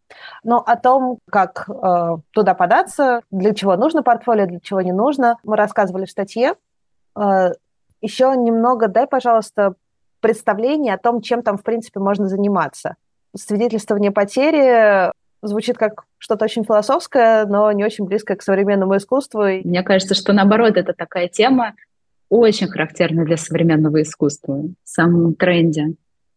Но 0.45 0.59
о 0.59 0.77
том, 0.77 1.19
как 1.29 1.69
э, 1.69 2.17
туда 2.31 2.55
податься, 2.55 3.23
для 3.31 3.53
чего 3.53 3.77
нужно 3.77 4.03
портфолио, 4.03 4.47
для 4.47 4.61
чего 4.61 4.81
не 4.81 4.93
нужно, 4.93 5.39
мы 5.43 5.57
рассказывали 5.57 6.05
в 6.05 6.11
статье. 6.11 6.55
Э, 7.19 7.53
еще 8.01 8.35
немного 8.37 8.87
дай, 8.87 9.07
пожалуйста, 9.07 9.75
представление 10.21 10.95
о 10.95 10.99
том, 10.99 11.21
чем 11.21 11.43
там, 11.43 11.59
в 11.59 11.63
принципе, 11.63 11.99
можно 11.99 12.29
заниматься. 12.29 12.95
Свидетельствование 13.37 14.13
потери 14.13 15.13
звучит 15.43 15.79
как 15.79 16.05
что-то 16.19 16.45
очень 16.45 16.65
философское, 16.65 17.45
но 17.47 17.71
не 17.73 17.85
очень 17.85 18.05
близкое 18.05 18.37
к 18.37 18.43
современному 18.43 18.97
искусству. 18.97 19.43
Мне 19.43 19.83
кажется, 19.83 20.15
что 20.15 20.33
наоборот, 20.33 20.77
это 20.77 20.93
такая 20.93 21.29
тема 21.29 21.75
очень 22.29 22.69
характерна 22.69 23.25
для 23.25 23.37
современного 23.37 24.03
искусства, 24.03 24.63
в 24.63 24.89
самом 24.89 25.35
тренде. 25.35 25.95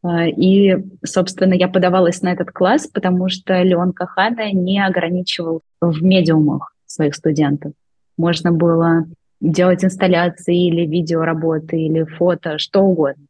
А, 0.08 0.26
и, 0.26 0.78
собственно, 1.04 1.54
я 1.54 1.68
подавалась 1.68 2.22
на 2.22 2.32
этот 2.32 2.52
класс, 2.52 2.88
потому 2.88 3.28
что 3.28 3.62
Леон 3.62 3.92
Кахана 3.92 4.54
не 4.54 4.84
ограничивал 4.84 5.62
в 5.82 6.02
медиумах 6.02 6.74
своих 6.86 7.14
студентов. 7.14 7.74
Можно 8.18 8.54
было 8.54 9.06
делать 9.42 9.84
инсталляции 9.84 10.68
или 10.68 10.86
видеоработы, 10.86 11.78
или 11.78 12.04
фото, 12.04 12.58
что 12.58 12.82
угодно. 12.82 13.26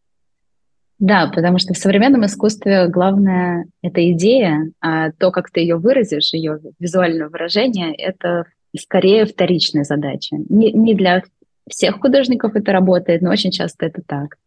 Да, 0.99 1.31
потому 1.33 1.57
что 1.57 1.73
в 1.73 1.77
современном 1.77 2.25
искусстве 2.25 2.87
главное— 2.87 3.65
это 3.81 4.11
идея, 4.11 4.71
а 4.79 5.11
то, 5.11 5.31
как 5.31 5.49
ты 5.49 5.61
ее 5.61 5.77
выразишь, 5.77 6.33
ее 6.33 6.59
визуальное 6.79 7.29
выражение, 7.29 7.95
это 7.95 8.45
скорее 8.77 9.25
вторичная 9.25 9.83
задача. 9.83 10.37
Не, 10.49 10.71
не 10.71 10.93
для 10.93 11.23
всех 11.67 11.99
художников 11.99 12.55
это 12.55 12.71
работает, 12.71 13.21
но 13.21 13.31
очень 13.31 13.51
часто 13.51 13.87
это 13.87 14.01
так. 14.05 14.37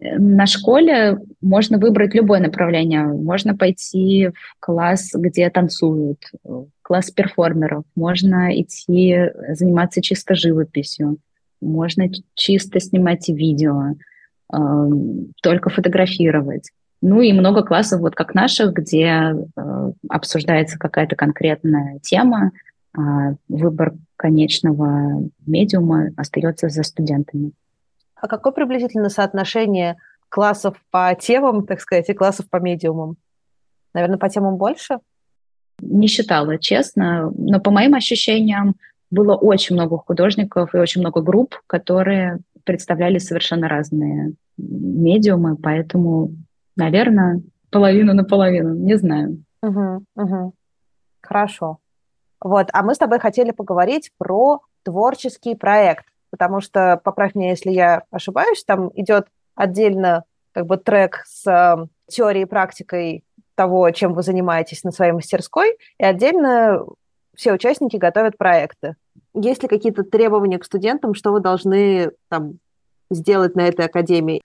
На 0.00 0.46
школе 0.46 1.18
можно 1.40 1.78
выбрать 1.78 2.14
любое 2.14 2.40
направление. 2.40 3.04
Можно 3.04 3.56
пойти 3.56 4.28
в 4.28 4.60
класс, 4.60 5.10
где 5.14 5.48
танцуют, 5.50 6.18
класс 6.82 7.10
перформеров. 7.10 7.84
Можно 7.94 8.60
идти 8.60 9.30
заниматься 9.50 10.02
чисто 10.02 10.34
живописью. 10.34 11.18
Можно 11.60 12.08
чисто 12.34 12.80
снимать 12.80 13.28
видео 13.28 13.94
только 15.42 15.70
фотографировать. 15.70 16.70
Ну 17.00 17.20
и 17.20 17.32
много 17.32 17.62
классов, 17.62 18.00
вот 18.00 18.14
как 18.14 18.34
наших, 18.34 18.72
где 18.72 19.34
э, 19.56 19.92
обсуждается 20.08 20.78
какая-то 20.78 21.16
конкретная 21.16 21.98
тема, 22.00 22.52
а 22.96 23.34
выбор 23.48 23.94
конечного 24.16 25.28
медиума 25.46 26.12
остается 26.16 26.70
за 26.70 26.82
студентами. 26.82 27.52
А 28.24 28.26
какое 28.26 28.54
приблизительно 28.54 29.10
соотношение 29.10 29.98
классов 30.30 30.82
по 30.90 31.14
темам, 31.14 31.66
так 31.66 31.78
сказать, 31.78 32.08
и 32.08 32.14
классов 32.14 32.48
по 32.48 32.56
медиумам? 32.56 33.16
Наверное, 33.92 34.16
по 34.16 34.30
темам 34.30 34.56
больше? 34.56 35.00
Не 35.82 36.06
считала, 36.06 36.56
честно, 36.58 37.30
но 37.36 37.60
по 37.60 37.70
моим 37.70 37.92
ощущениям 37.92 38.76
было 39.10 39.34
очень 39.34 39.74
много 39.76 39.98
художников 39.98 40.74
и 40.74 40.78
очень 40.78 41.02
много 41.02 41.20
групп, 41.20 41.60
которые 41.66 42.38
представляли 42.64 43.18
совершенно 43.18 43.68
разные 43.68 44.32
медиумы, 44.56 45.56
поэтому, 45.56 46.30
наверное, 46.76 47.42
половину 47.70 48.14
на 48.14 48.24
половину, 48.24 48.72
не 48.72 48.96
знаю. 48.96 49.44
Угу, 49.62 50.04
угу. 50.16 50.54
Хорошо. 51.20 51.76
Вот, 52.40 52.68
а 52.72 52.82
мы 52.84 52.94
с 52.94 52.98
тобой 52.98 53.18
хотели 53.18 53.50
поговорить 53.50 54.12
про 54.16 54.62
творческий 54.82 55.54
проект, 55.56 56.06
потому 56.34 56.60
что, 56.60 57.00
поправь 57.04 57.36
меня, 57.36 57.50
если 57.50 57.70
я 57.70 58.02
ошибаюсь, 58.10 58.64
там 58.64 58.90
идет 58.96 59.28
отдельно 59.54 60.24
как 60.50 60.66
бы 60.66 60.78
трек 60.78 61.22
с 61.26 61.46
э, 61.46 61.86
теорией 62.08 62.42
и 62.42 62.48
практикой 62.48 63.22
того, 63.54 63.88
чем 63.92 64.14
вы 64.14 64.24
занимаетесь 64.24 64.82
на 64.82 64.90
своей 64.90 65.12
мастерской, 65.12 65.78
и 65.96 66.04
отдельно 66.04 66.84
все 67.36 67.52
участники 67.52 67.98
готовят 67.98 68.36
проекты. 68.36 68.96
Есть 69.32 69.62
ли 69.62 69.68
какие-то 69.68 70.02
требования 70.02 70.58
к 70.58 70.64
студентам, 70.64 71.14
что 71.14 71.30
вы 71.30 71.38
должны 71.38 72.10
там, 72.28 72.58
сделать 73.12 73.54
на 73.54 73.68
этой 73.68 73.86
академии? 73.86 74.42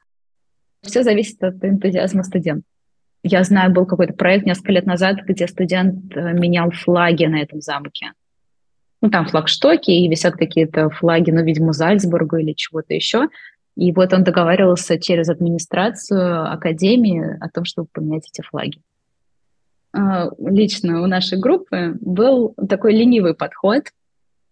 Все 0.84 1.01
зависит 1.01 1.43
от 1.43 1.63
энтузиазма 1.63 2.22
студента. 2.22 2.62
Я 3.24 3.43
знаю, 3.43 3.72
был 3.72 3.88
какой-то 3.88 4.13
проект 4.13 4.46
несколько 4.46 4.74
лет 4.74 4.86
назад, 4.86 5.17
где 5.25 5.48
студент 5.48 6.15
э, 6.15 6.34
менял 6.34 6.69
флаги 6.69 7.25
на 7.25 7.41
этом 7.41 7.62
замке. 7.62 8.12
Ну, 9.01 9.09
там 9.09 9.25
флагштоки, 9.25 9.91
и 9.91 10.07
висят 10.09 10.35
какие-то 10.35 10.89
флаги, 10.89 11.31
ну, 11.31 11.43
видимо, 11.43 11.73
Зальцбурга 11.73 12.37
или 12.37 12.53
чего-то 12.53 12.93
еще. 12.93 13.29
И 13.75 13.91
вот 13.93 14.13
он 14.13 14.23
договаривался 14.23 14.99
через 14.99 15.29
администрацию 15.29 16.51
академии 16.51 17.37
о 17.39 17.49
том, 17.49 17.63
чтобы 17.63 17.87
поменять 17.93 18.29
эти 18.31 18.45
флаги. 18.45 18.81
А, 19.93 20.29
лично 20.37 21.01
у 21.01 21.07
нашей 21.07 21.39
группы 21.39 21.97
был 22.01 22.53
такой 22.67 22.93
ленивый 22.93 23.33
подход– 23.33 23.83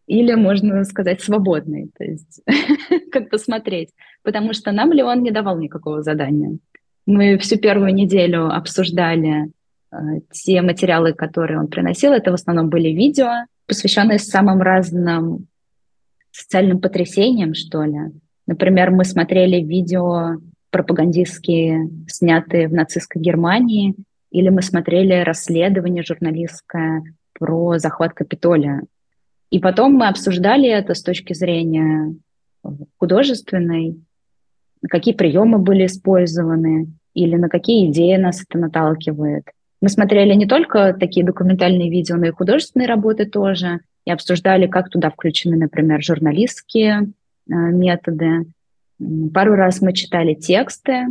или, 0.07 0.33
можно 0.35 0.83
сказать, 0.85 1.21
свободный, 1.21 1.91
то 1.97 2.03
есть 2.03 2.41
как 3.11 3.29
посмотреть, 3.29 3.89
потому 4.23 4.53
что 4.53 4.71
нам 4.71 4.93
Леон 4.93 5.21
не 5.21 5.31
давал 5.31 5.59
никакого 5.59 6.01
задания. 6.01 6.57
Мы 7.05 7.37
всю 7.37 7.57
первую 7.57 7.93
неделю 7.93 8.47
обсуждали 8.47 9.51
э, 9.91 9.97
те 10.31 10.61
материалы, 10.61 11.13
которые 11.13 11.59
он 11.59 11.67
приносил, 11.67 12.13
это 12.13 12.31
в 12.31 12.35
основном 12.35 12.69
были 12.69 12.89
видео, 12.89 13.45
посвященные 13.67 14.19
самым 14.19 14.62
разным 14.62 15.47
социальным 16.31 16.79
потрясениям, 16.79 17.53
что 17.53 17.83
ли. 17.83 18.00
Например, 18.45 18.91
мы 18.91 19.03
смотрели 19.03 19.62
видео 19.62 20.38
пропагандистские, 20.69 21.89
снятые 22.07 22.67
в 22.67 22.74
нацистской 22.74 23.21
Германии, 23.21 23.95
или 24.31 24.50
мы 24.50 24.62
смотрели 24.62 25.24
расследование 25.24 26.03
журналистское 26.03 27.03
про 27.33 27.77
захват 27.77 28.13
Капитолия 28.13 28.81
и 29.50 29.59
потом 29.59 29.93
мы 29.93 30.07
обсуждали 30.07 30.69
это 30.69 30.93
с 30.93 31.01
точки 31.01 31.33
зрения 31.33 32.15
художественной, 32.97 33.97
какие 34.89 35.13
приемы 35.13 35.57
были 35.57 35.86
использованы 35.86 36.88
или 37.13 37.36
на 37.36 37.47
какие 37.47 37.89
идеи 37.89 38.17
нас 38.17 38.43
это 38.43 38.59
наталкивает. 38.59 39.45
Мы 39.81 39.89
смотрели 39.89 40.34
не 40.34 40.48
только 40.48 40.93
такие 40.93 41.25
документальные 41.25 41.89
видео, 41.89 42.17
но 42.17 42.27
и 42.27 42.31
художественные 42.31 42.88
работы 42.88 43.25
тоже, 43.25 43.81
и 44.05 44.12
обсуждали, 44.12 44.67
как 44.67 44.89
туда 44.89 45.10
включены, 45.10 45.57
например, 45.57 46.01
журналистские 46.01 47.12
э, 47.50 47.53
методы. 47.53 48.46
Пару 49.34 49.55
раз 49.55 49.81
мы 49.81 49.93
читали 49.93 50.34
тексты. 50.34 51.07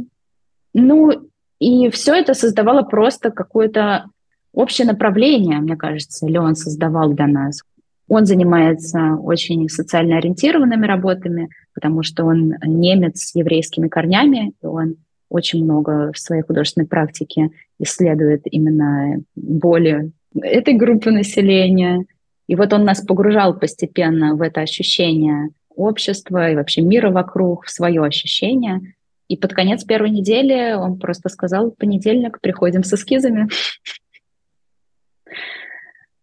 Ну, 0.74 1.28
и 1.60 1.90
все 1.90 2.14
это 2.14 2.34
создавало 2.34 2.82
просто 2.82 3.30
какое-то 3.30 4.06
общее 4.52 4.86
направление, 4.86 5.60
мне 5.60 5.76
кажется, 5.76 6.26
Леон 6.26 6.56
создавал 6.56 7.12
для 7.12 7.26
нас. 7.26 7.60
Он 8.08 8.24
занимается 8.24 9.14
очень 9.16 9.68
социально 9.68 10.16
ориентированными 10.16 10.86
работами, 10.86 11.48
потому 11.74 12.02
что 12.02 12.24
он 12.24 12.54
немец 12.64 13.20
с 13.20 13.34
еврейскими 13.34 13.88
корнями, 13.88 14.52
и 14.62 14.66
он 14.66 14.96
очень 15.28 15.64
много 15.64 16.12
в 16.12 16.18
своей 16.18 16.42
художественной 16.42 16.86
практике 16.86 17.50
исследует 17.78 18.42
именно 18.44 19.20
боли 19.34 20.12
этой 20.42 20.74
группы 20.74 21.10
населения. 21.10 22.04
И 22.46 22.54
вот 22.54 22.72
он 22.72 22.84
нас 22.84 23.00
погружал 23.00 23.58
постепенно 23.58 24.36
в 24.36 24.42
это 24.42 24.60
ощущение 24.60 25.50
общества 25.74 26.50
и 26.50 26.54
вообще 26.54 26.80
мира 26.80 27.10
вокруг, 27.10 27.66
в 27.66 27.70
свое 27.70 28.02
ощущение. 28.02 28.94
И 29.28 29.36
под 29.36 29.52
конец 29.52 29.84
первой 29.84 30.10
недели 30.10 30.74
он 30.74 30.98
просто 30.98 31.28
сказал, 31.28 31.70
понедельник, 31.70 32.40
приходим 32.40 32.84
с 32.84 32.92
эскизами. 32.92 33.48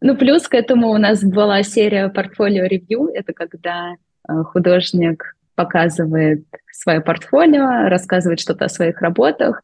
Ну, 0.05 0.17
плюс 0.17 0.49
к 0.49 0.53
этому 0.53 0.89
у 0.89 0.97
нас 0.97 1.23
была 1.23 1.63
серия 1.63 2.09
портфолио 2.09 2.65
ревью. 2.65 3.07
Это 3.13 3.31
когда 3.31 3.93
э, 4.27 4.33
художник 4.43 5.32
показывает 5.55 6.45
свое 6.71 7.01
портфолио, 7.01 7.87
рассказывает 7.89 8.39
что-то 8.39 8.65
о 8.65 8.69
своих 8.69 9.01
работах. 9.01 9.61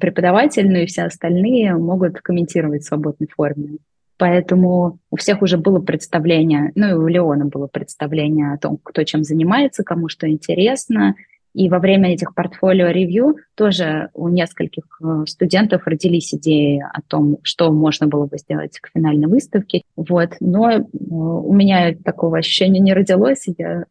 Преподаватель, 0.00 0.70
ну 0.70 0.78
и 0.78 0.86
все 0.86 1.02
остальные 1.02 1.74
могут 1.74 2.20
комментировать 2.20 2.82
в 2.82 2.86
свободной 2.86 3.28
форме. 3.28 3.78
Поэтому 4.16 4.98
у 5.10 5.16
всех 5.16 5.42
уже 5.42 5.58
было 5.58 5.78
представление, 5.78 6.72
ну 6.74 6.88
и 6.88 6.92
у 6.92 7.06
Леона 7.06 7.44
было 7.44 7.68
представление 7.68 8.52
о 8.52 8.58
том, 8.58 8.78
кто 8.82 9.04
чем 9.04 9.22
занимается, 9.22 9.84
кому 9.84 10.08
что 10.08 10.28
интересно, 10.28 11.14
и 11.54 11.68
во 11.68 11.78
время 11.78 12.12
этих 12.12 12.34
портфолио-ревью 12.34 13.36
тоже 13.54 14.10
у 14.14 14.28
нескольких 14.28 14.84
э, 15.02 15.24
студентов 15.26 15.86
родились 15.86 16.34
идеи 16.34 16.84
о 16.92 17.00
том, 17.02 17.38
что 17.42 17.72
можно 17.72 18.06
было 18.06 18.26
бы 18.26 18.38
сделать 18.38 18.78
к 18.78 18.90
финальной 18.94 19.28
выставке. 19.28 19.82
Вот. 19.96 20.34
Но 20.40 20.70
э, 20.70 20.82
у 21.00 21.52
меня 21.52 21.94
такого 22.04 22.38
ощущения 22.38 22.80
не 22.80 22.92
родилось, 22.92 23.44
я 23.56 23.86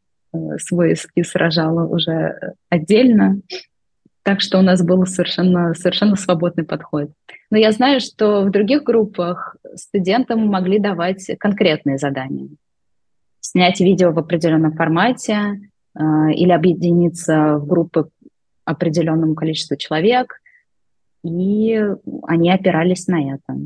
свой 0.60 0.94
эскиз 0.94 1.30
сражала 1.32 1.86
уже 1.88 2.56
отдельно. 2.70 3.42
Так 4.24 4.42
что 4.42 4.60
у 4.60 4.62
нас 4.62 4.84
был 4.84 5.06
совершенно, 5.06 5.74
совершенно 5.74 6.16
свободный 6.16 6.66
подход. 6.66 7.12
Но 7.50 7.58
я 7.58 7.72
знаю, 7.72 8.02
что 8.02 8.42
в 8.42 8.52
других 8.52 8.84
группах 8.84 9.56
студентам 9.76 10.48
могли 10.48 10.80
давать 10.80 11.26
конкретные 11.40 11.98
задания. 11.98 12.50
Снять 13.40 13.80
видео 13.80 14.12
в 14.12 14.20
определенном 14.20 14.74
формате 14.74 15.72
э, 15.96 16.02
или 16.34 16.52
объединиться 16.52 17.58
в 17.58 17.68
группы 17.68 18.10
определенному 18.66 19.34
количеству 19.34 19.78
человек, 19.78 20.42
и 21.24 21.82
они 22.24 22.52
опирались 22.52 23.08
на 23.08 23.36
это. 23.36 23.58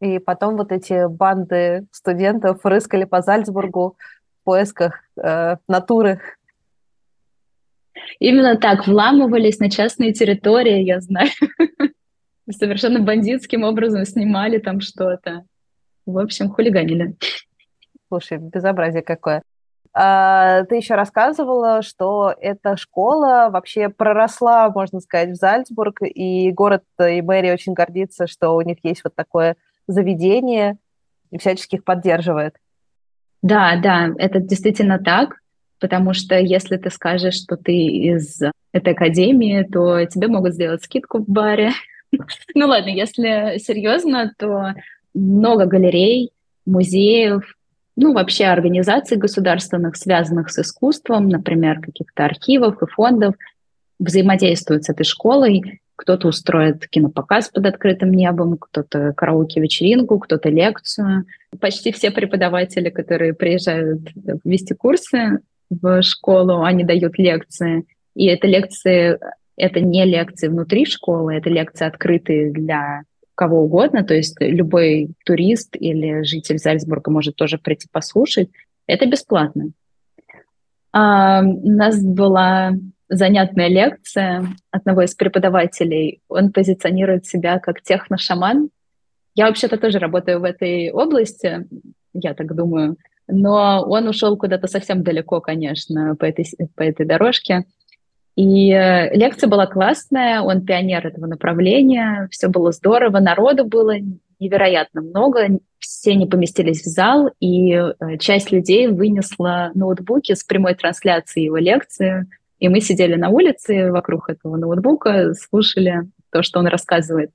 И 0.00 0.18
потом 0.18 0.56
вот 0.56 0.70
эти 0.70 1.08
банды 1.08 1.86
студентов 1.90 2.60
рыскали 2.64 3.04
по 3.04 3.22
Зальцбургу 3.22 3.96
поисках 4.44 5.00
э, 5.16 5.56
натуры. 5.66 6.20
Именно 8.18 8.56
так, 8.56 8.86
вламывались 8.86 9.58
на 9.58 9.70
частные 9.70 10.12
территории, 10.12 10.82
я 10.82 11.00
знаю. 11.00 11.30
Совершенно 12.50 13.00
бандитским 13.00 13.62
образом 13.62 14.04
снимали 14.04 14.58
там 14.58 14.80
что-то. 14.80 15.44
В 16.06 16.18
общем, 16.18 16.50
хулиганили. 16.50 17.16
Слушай, 18.08 18.38
безобразие 18.38 19.02
какое. 19.02 19.42
А, 19.96 20.64
ты 20.64 20.76
еще 20.76 20.96
рассказывала, 20.96 21.80
что 21.82 22.34
эта 22.40 22.76
школа 22.76 23.48
вообще 23.50 23.88
проросла, 23.88 24.68
можно 24.70 25.00
сказать, 25.00 25.30
в 25.30 25.36
Зальцбург, 25.36 26.02
и 26.02 26.50
город 26.50 26.82
и 27.00 27.22
мэрия 27.22 27.52
очень 27.52 27.74
гордится, 27.74 28.26
что 28.26 28.56
у 28.56 28.60
них 28.60 28.78
есть 28.82 29.04
вот 29.04 29.14
такое 29.14 29.56
заведение 29.86 30.78
и 31.30 31.38
всячески 31.38 31.76
их 31.76 31.84
поддерживает. 31.84 32.56
Да, 33.44 33.76
да, 33.76 34.08
это 34.16 34.40
действительно 34.40 34.98
так, 34.98 35.36
потому 35.78 36.14
что 36.14 36.34
если 36.34 36.78
ты 36.78 36.88
скажешь, 36.88 37.34
что 37.34 37.58
ты 37.58 37.74
из 37.74 38.40
этой 38.72 38.94
академии, 38.94 39.68
то 39.70 40.02
тебе 40.06 40.28
могут 40.28 40.54
сделать 40.54 40.82
скидку 40.82 41.18
в 41.18 41.28
баре. 41.28 41.72
Ну 42.54 42.68
ладно, 42.68 42.90
если 42.90 43.58
серьезно, 43.58 44.32
то 44.38 44.72
много 45.14 45.66
галерей, 45.66 46.30
музеев, 46.64 47.42
ну, 47.96 48.14
вообще 48.14 48.44
организаций 48.44 49.18
государственных, 49.18 49.96
связанных 49.96 50.50
с 50.50 50.60
искусством, 50.60 51.28
например, 51.28 51.80
каких-то 51.80 52.24
архивов 52.24 52.80
и 52.82 52.86
фондов, 52.86 53.34
взаимодействуют 53.98 54.84
с 54.84 54.90
этой 54.90 55.04
школой. 55.04 55.80
Кто-то 55.96 56.28
устроит 56.28 56.88
кинопоказ 56.88 57.50
под 57.50 57.66
открытым 57.66 58.12
небом, 58.12 58.56
кто-то 58.58 59.12
караоке-вечеринку, 59.16 60.18
кто-то 60.18 60.48
лекцию. 60.48 61.26
Почти 61.60 61.92
все 61.92 62.10
преподаватели, 62.10 62.90
которые 62.90 63.32
приезжают 63.32 64.00
вести 64.44 64.74
курсы 64.74 65.40
в 65.70 66.02
школу, 66.02 66.62
они 66.62 66.84
дают 66.84 67.18
лекции. 67.18 67.84
И 68.14 68.26
это 68.26 68.46
лекции, 68.46 69.18
это 69.56 69.80
не 69.80 70.04
лекции 70.04 70.48
внутри 70.48 70.84
школы, 70.84 71.34
это 71.34 71.48
лекции 71.48 71.86
открытые 71.86 72.50
для 72.50 73.02
кого 73.34 73.64
угодно, 73.64 74.04
то 74.04 74.14
есть 74.14 74.36
любой 74.40 75.10
турист 75.24 75.76
или 75.76 76.22
житель 76.22 76.58
Зальцбурга 76.58 77.10
может 77.10 77.36
тоже 77.36 77.58
прийти 77.58 77.88
послушать. 77.90 78.48
Это 78.86 79.06
бесплатно. 79.06 79.70
А, 80.92 81.42
у 81.42 81.70
нас 81.70 82.00
была 82.02 82.72
занятная 83.08 83.68
лекция 83.68 84.46
одного 84.70 85.02
из 85.02 85.14
преподавателей. 85.14 86.20
Он 86.28 86.52
позиционирует 86.52 87.26
себя 87.26 87.58
как 87.58 87.82
техно-шаман. 87.82 88.70
Я 89.34 89.46
вообще-то 89.46 89.78
тоже 89.78 89.98
работаю 89.98 90.40
в 90.40 90.44
этой 90.44 90.90
области, 90.90 91.66
я 92.12 92.34
так 92.34 92.54
думаю, 92.54 92.96
но 93.26 93.84
он 93.86 94.08
ушел 94.08 94.36
куда-то 94.36 94.68
совсем 94.68 95.02
далеко, 95.02 95.40
конечно, 95.40 96.14
по 96.16 96.24
этой, 96.24 96.46
по 96.76 96.82
этой 96.82 97.04
дорожке. 97.04 97.64
И 98.36 98.72
э, 98.72 99.14
лекция 99.14 99.48
была 99.48 99.66
классная, 99.66 100.40
он 100.40 100.64
пионер 100.64 101.06
этого 101.06 101.26
направления, 101.26 102.28
все 102.30 102.48
было 102.48 102.72
здорово, 102.72 103.20
народу 103.20 103.64
было 103.64 103.94
невероятно 104.40 105.02
много, 105.02 105.60
все 105.78 106.14
не 106.16 106.26
поместились 106.26 106.82
в 106.82 106.86
зал, 106.86 107.30
и 107.38 107.72
э, 107.72 107.92
часть 108.18 108.50
людей 108.50 108.88
вынесла 108.88 109.70
ноутбуки 109.74 110.34
с 110.34 110.42
прямой 110.42 110.74
трансляцией 110.74 111.46
его 111.46 111.58
лекции, 111.58 112.26
и 112.58 112.68
мы 112.68 112.80
сидели 112.80 113.14
на 113.14 113.28
улице 113.28 113.90
вокруг 113.90 114.30
этого 114.30 114.56
ноутбука, 114.56 115.34
слушали 115.34 116.02
то, 116.30 116.42
что 116.42 116.60
он 116.60 116.66
рассказывает. 116.66 117.30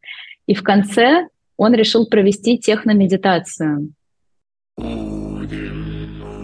И 0.47 0.53
в 0.53 0.63
конце 0.63 1.27
он 1.57 1.73
решил 1.73 2.07
провести 2.07 2.57
техномедитацию. 2.57 3.93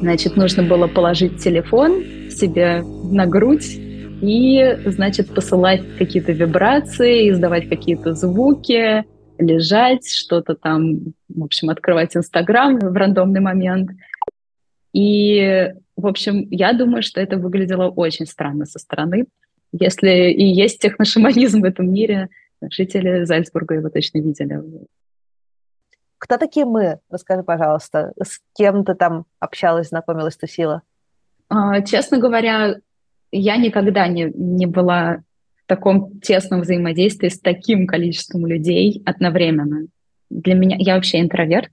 Значит, 0.01 0.35
нужно 0.35 0.63
было 0.63 0.87
положить 0.87 1.41
телефон 1.41 2.03
себе 2.29 2.83
на 2.83 3.25
грудь 3.25 3.77
и, 4.21 4.77
значит, 4.85 5.33
посылать 5.33 5.81
какие-то 5.97 6.31
вибрации, 6.31 7.29
издавать 7.29 7.69
какие-то 7.69 8.13
звуки, 8.13 9.03
лежать, 9.37 10.07
что-то 10.07 10.55
там, 10.55 11.13
в 11.27 11.43
общем, 11.43 11.69
открывать 11.69 12.15
Инстаграм 12.15 12.77
в 12.77 12.93
рандомный 12.93 13.41
момент. 13.41 13.91
И, 14.93 15.73
в 15.95 16.07
общем, 16.07 16.47
я 16.49 16.73
думаю, 16.73 17.01
что 17.01 17.21
это 17.21 17.37
выглядело 17.37 17.89
очень 17.89 18.25
странно 18.25 18.65
со 18.65 18.79
стороны. 18.79 19.25
Если 19.71 20.31
и 20.31 20.43
есть 20.43 20.79
техношаманизм 20.79 21.61
в 21.61 21.65
этом 21.65 21.91
мире, 21.91 22.29
жители 22.69 23.23
Зальцбурга 23.23 23.75
его 23.75 23.89
точно 23.89 24.19
видели. 24.19 24.61
Кто 26.17 26.37
такие 26.37 26.65
мы? 26.65 26.99
Расскажи, 27.09 27.43
пожалуйста, 27.43 28.13
с 28.21 28.39
кем 28.55 28.83
ты 28.83 28.95
там 28.95 29.25
общалась, 29.39 29.89
знакомилась, 29.89 30.37
тусила? 30.37 30.81
А, 31.49 31.81
честно 31.81 32.17
говоря, 32.17 32.77
я 33.31 33.57
никогда 33.57 34.07
не, 34.07 34.31
не 34.33 34.65
была 34.65 35.23
в 35.63 35.67
таком 35.67 36.19
тесном 36.19 36.61
взаимодействии 36.61 37.27
с 37.27 37.39
таким 37.39 37.85
количеством 37.85 38.45
людей 38.45 39.01
одновременно. 39.05 39.87
Для 40.29 40.55
меня, 40.55 40.77
я 40.79 40.95
вообще 40.95 41.21
интроверт, 41.21 41.71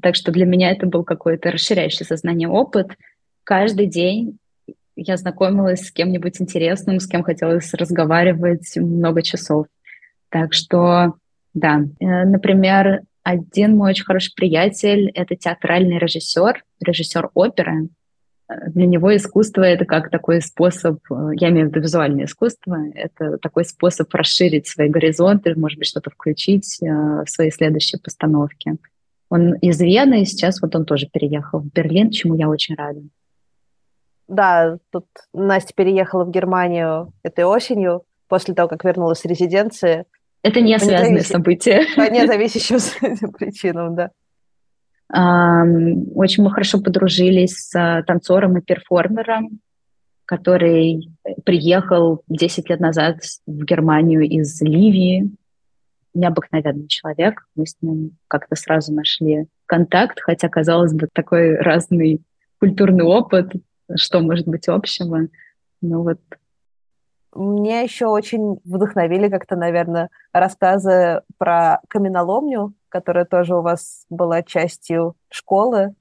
так 0.00 0.14
что 0.14 0.32
для 0.32 0.46
меня 0.46 0.70
это 0.70 0.86
был 0.86 1.02
какой-то 1.04 1.50
расширяющий 1.50 2.04
сознание 2.04 2.48
опыт. 2.48 2.92
Каждый 3.52 3.84
день 3.84 4.38
я 4.96 5.18
знакомилась 5.18 5.80
с 5.80 5.92
кем-нибудь 5.92 6.40
интересным, 6.40 7.00
с 7.00 7.06
кем 7.06 7.22
хотелось 7.22 7.74
разговаривать 7.74 8.74
много 8.78 9.22
часов. 9.22 9.66
Так 10.30 10.54
что, 10.54 11.16
да, 11.52 11.82
э, 12.00 12.24
например, 12.24 13.02
один 13.22 13.76
мой 13.76 13.90
очень 13.90 14.06
хороший 14.06 14.32
приятель— 14.34 15.10
это 15.14 15.36
театральный 15.36 15.98
режиссер, 15.98 16.64
режиссер 16.80 17.28
оперы, 17.34 17.88
для 18.68 18.86
него 18.86 19.14
искусство— 19.14 19.60
это 19.64 19.84
как 19.84 20.08
такой 20.08 20.40
способ, 20.40 21.00
э, 21.10 21.32
я 21.38 21.50
имею 21.50 21.66
в 21.66 21.72
виду 21.72 21.82
визуальное 21.82 22.24
искусство, 22.24 22.78
это 22.94 23.36
такой 23.36 23.66
способ 23.66 24.08
расширить 24.14 24.66
свои 24.66 24.88
горизонты, 24.88 25.54
может 25.56 25.78
быть, 25.78 25.88
что-то 25.88 26.08
включить 26.08 26.78
э, 26.80 26.86
в 26.86 27.26
свои 27.26 27.50
следующие 27.50 28.00
постановки. 28.00 28.76
Он 29.28 29.52
из 29.56 29.78
Вены, 29.78 30.22
и 30.22 30.24
сейчас 30.24 30.62
вот 30.62 30.74
он 30.74 30.86
тоже 30.86 31.06
переехал 31.12 31.60
в 31.60 31.70
Берлин, 31.70 32.10
чему 32.10 32.34
я 32.34 32.48
очень 32.48 32.76
рада. 32.76 33.02
Да, 34.28 34.78
тут 34.90 35.06
Настя 35.32 35.74
переехала 35.74 36.24
в 36.24 36.30
Германию 36.30 37.12
этой 37.22 37.44
осенью, 37.44 38.04
после 38.32 38.54
того, 38.54 38.66
как 38.66 38.82
вернулась 38.82 39.18
с 39.18 39.24
резиденции. 39.26 40.06
Это 40.42 40.62
не 40.62 40.78
связанные 40.78 41.20
события. 41.20 41.84
По 41.96 42.10
независящим 42.10 42.78
причинам, 43.38 43.94
да. 43.94 44.10
Очень 46.14 46.42
мы 46.42 46.50
хорошо 46.50 46.80
подружились 46.80 47.68
с 47.68 47.78
э, 47.78 48.02
танцором 48.04 48.56
и 48.56 48.62
перформером, 48.62 49.60
который 50.24 51.10
приехал 51.44 52.22
10 52.28 52.70
лет 52.70 52.80
назад 52.80 53.18
в 53.46 53.64
Германию 53.64 54.22
из 54.22 54.62
Ливии. 54.62 55.30
Необыкновенный 56.14 56.88
человек. 56.88 57.46
Мы 57.54 57.66
с 57.66 57.76
ним 57.82 58.16
как-то 58.28 58.56
сразу 58.56 58.94
нашли 58.94 59.44
контакт, 59.66 60.20
хотя, 60.20 60.48
казалось 60.48 60.94
бы, 60.94 61.08
такой 61.12 61.56
разный 61.56 62.22
культурный 62.58 63.04
опыт, 63.04 63.52
что 63.96 64.20
может 64.20 64.46
быть 64.46 64.68
общего. 64.68 65.28
Ну 65.80 66.02
вот 66.02 66.20
меня 67.34 67.80
еще 67.80 68.06
очень 68.06 68.60
вдохновили 68.64 69.28
как-то, 69.28 69.56
наверное, 69.56 70.10
рассказы 70.32 71.22
про 71.38 71.80
каменоломню, 71.88 72.74
которая 72.88 73.24
тоже 73.24 73.56
у 73.56 73.62
вас 73.62 74.04
была 74.10 74.42
частью 74.42 75.16
школы. 75.30 75.94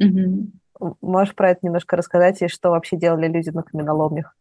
Mm-hmm. 0.00 0.94
Можешь 1.00 1.34
про 1.34 1.50
это 1.50 1.60
немножко 1.62 1.96
рассказать 1.96 2.42
и 2.42 2.48
что 2.48 2.70
вообще 2.70 2.96
делали 2.96 3.28
люди 3.28 3.50
на 3.50 3.62
каменоломнях? 3.62 4.36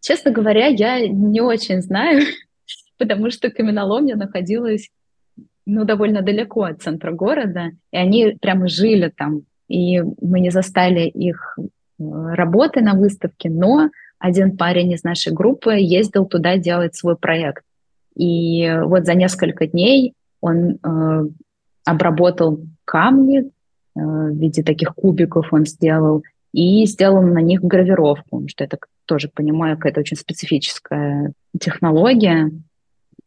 Честно 0.00 0.30
говоря, 0.30 0.66
я 0.66 1.06
не 1.08 1.40
очень 1.40 1.82
знаю, 1.82 2.22
потому 2.98 3.30
что 3.30 3.50
каменоломня 3.50 4.16
находилась 4.16 4.90
ну, 5.66 5.84
довольно 5.84 6.22
далеко 6.22 6.64
от 6.64 6.82
центра 6.82 7.10
города, 7.10 7.72
и 7.90 7.96
они 7.96 8.36
прямо 8.40 8.68
жили 8.68 9.12
там, 9.14 9.42
и 9.66 10.00
мы 10.00 10.40
не 10.40 10.50
застали 10.50 11.08
их 11.08 11.58
работы 11.98 12.80
на 12.80 12.94
выставке, 12.94 13.50
но 13.50 13.90
один 14.18 14.56
парень 14.56 14.92
из 14.92 15.04
нашей 15.04 15.32
группы 15.32 15.74
ездил 15.74 16.26
туда 16.26 16.56
делать 16.56 16.94
свой 16.94 17.16
проект. 17.16 17.64
И 18.16 18.72
вот 18.84 19.04
за 19.04 19.14
несколько 19.14 19.66
дней 19.66 20.14
он 20.40 20.78
э, 20.82 21.28
обработал 21.84 22.60
камни 22.84 23.40
э, 23.40 23.44
в 23.94 24.36
виде 24.36 24.62
таких 24.62 24.94
кубиков 24.94 25.52
он 25.52 25.66
сделал 25.66 26.22
и 26.52 26.86
сделал 26.86 27.22
на 27.22 27.40
них 27.40 27.62
гравировку, 27.62 28.46
что 28.48 28.62
это 28.62 28.78
тоже 29.06 29.28
понимаю, 29.28 29.76
какая-то 29.76 30.00
очень 30.00 30.16
специфическая 30.16 31.32
технология. 31.60 32.52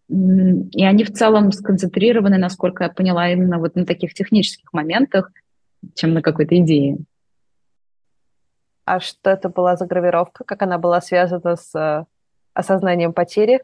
И 0.09 0.85
они 0.85 1.03
в 1.03 1.11
целом 1.11 1.51
сконцентрированы, 1.51 2.37
насколько 2.37 2.85
я 2.85 2.89
поняла, 2.89 3.29
именно 3.29 3.59
вот 3.59 3.75
на 3.75 3.85
таких 3.85 4.13
технических 4.13 4.71
моментах, 4.71 5.31
чем 5.93 6.13
на 6.13 6.21
какой-то 6.21 6.57
идее. 6.57 6.99
А 8.87 9.01
что 9.01 9.29
это 9.31 9.49
была 9.49 9.75
за 9.75 9.85
гравировка? 9.85 10.45
Как 10.45 10.61
она 10.61 10.77
была 10.77 11.01
связана 11.01 11.57
с 11.57 11.75
э, 11.75 12.05
осознанием 12.53 13.11
потери? 13.11 13.63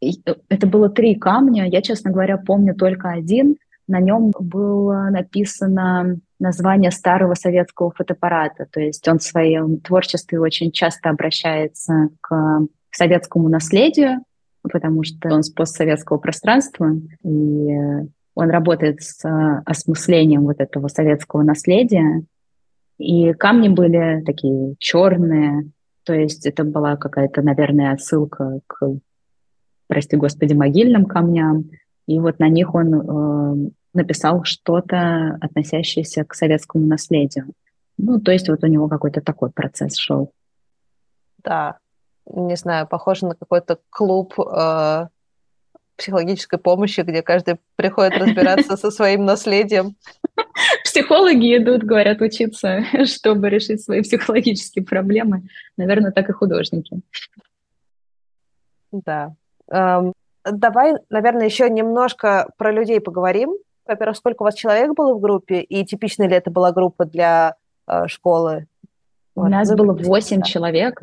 Э, 0.00 0.06
это 0.48 0.66
было 0.66 0.88
три 0.88 1.16
камня. 1.16 1.68
Я, 1.68 1.82
честно 1.82 2.10
говоря, 2.10 2.38
помню 2.38 2.74
только 2.74 3.10
один. 3.10 3.56
На 3.86 4.00
нем 4.00 4.32
было 4.40 5.10
написано 5.10 6.16
название 6.40 6.90
старого 6.90 7.34
советского 7.34 7.90
фотоаппарата. 7.90 8.66
То 8.72 8.80
есть 8.80 9.06
он 9.06 9.18
в 9.18 9.22
своем 9.22 9.80
творчестве 9.80 10.40
очень 10.40 10.72
часто 10.72 11.10
обращается 11.10 12.08
к 12.22 12.60
советскому 12.90 13.50
наследию, 13.50 14.24
потому 14.62 15.04
что 15.04 15.28
он 15.28 15.42
с 15.42 15.50
постсоветского 15.50 16.16
пространства, 16.16 16.94
и 17.22 17.68
он 18.34 18.50
работает 18.50 19.02
с 19.02 19.22
осмыслением 19.66 20.44
вот 20.44 20.58
этого 20.60 20.88
советского 20.88 21.42
наследия. 21.42 22.24
И 22.98 23.32
камни 23.32 23.68
были 23.68 24.22
такие 24.24 24.74
черные, 24.78 25.70
то 26.04 26.14
есть 26.14 26.46
это 26.46 26.64
была 26.64 26.96
какая-то, 26.96 27.42
наверное, 27.42 27.92
отсылка 27.92 28.60
к, 28.66 28.98
прости 29.88 30.16
господи, 30.16 30.54
могильным 30.54 31.04
камням. 31.04 31.70
И 32.06 32.18
вот 32.18 32.38
на 32.38 32.48
них 32.48 32.74
он 32.74 32.94
э, 32.94 33.70
написал 33.92 34.42
что-то, 34.44 35.38
относящееся 35.40 36.24
к 36.24 36.34
советскому 36.34 36.86
наследию. 36.86 37.52
Ну, 37.98 38.20
то 38.20 38.32
есть 38.32 38.48
вот 38.48 38.64
у 38.64 38.66
него 38.66 38.88
какой-то 38.88 39.20
такой 39.20 39.50
процесс 39.50 39.96
шел. 39.96 40.32
Да, 41.44 41.78
не 42.26 42.56
знаю, 42.56 42.86
похоже 42.86 43.26
на 43.26 43.34
какой-то 43.34 43.78
клуб 43.90 44.32
э, 44.38 45.08
психологической 45.98 46.58
помощи, 46.58 47.00
где 47.00 47.22
каждый 47.22 47.56
приходит 47.76 48.16
разбираться 48.16 48.76
со 48.76 48.90
своим 48.90 49.24
наследием. 49.24 49.96
Психологи 50.84 51.56
идут, 51.56 51.82
говорят, 51.82 52.20
учиться, 52.20 52.84
чтобы 53.04 53.50
решить 53.50 53.82
свои 53.82 54.02
психологические 54.02 54.84
проблемы. 54.84 55.42
Наверное, 55.76 56.12
так 56.12 56.28
и 56.30 56.32
художники. 56.32 57.00
Да. 58.92 59.34
Эм, 59.70 60.12
давай, 60.44 60.94
наверное, 61.10 61.46
еще 61.46 61.68
немножко 61.68 62.48
про 62.56 62.72
людей 62.72 63.00
поговорим. 63.00 63.54
Во-первых, 63.86 64.16
сколько 64.16 64.42
у 64.42 64.44
вас 64.44 64.54
человек 64.54 64.94
было 64.94 65.14
в 65.14 65.20
группе, 65.20 65.60
и 65.60 65.84
типичная 65.84 66.28
ли 66.28 66.36
это 66.36 66.50
была 66.50 66.72
группа 66.72 67.04
для 67.04 67.54
э, 67.86 68.06
школы? 68.06 68.66
У 69.34 69.42
вот. 69.42 69.48
нас 69.48 69.72
было 69.74 69.92
8 69.92 70.42
человек, 70.42 71.00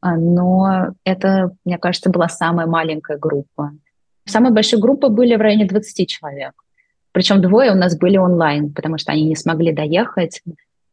а, 0.00 0.16
но 0.16 0.94
это, 1.04 1.52
мне 1.64 1.78
кажется, 1.78 2.10
была 2.10 2.28
самая 2.28 2.66
маленькая 2.66 3.18
группа. 3.18 3.72
Самая 4.24 4.52
большая 4.52 4.80
группа 4.80 5.08
были 5.08 5.34
в 5.36 5.40
районе 5.40 5.66
20 5.66 6.08
человек. 6.08 6.52
Причем 7.12 7.42
двое 7.42 7.72
у 7.72 7.74
нас 7.74 7.96
были 7.98 8.16
онлайн, 8.16 8.72
потому 8.72 8.98
что 8.98 9.12
они 9.12 9.24
не 9.24 9.36
смогли 9.36 9.72
доехать. 9.72 10.42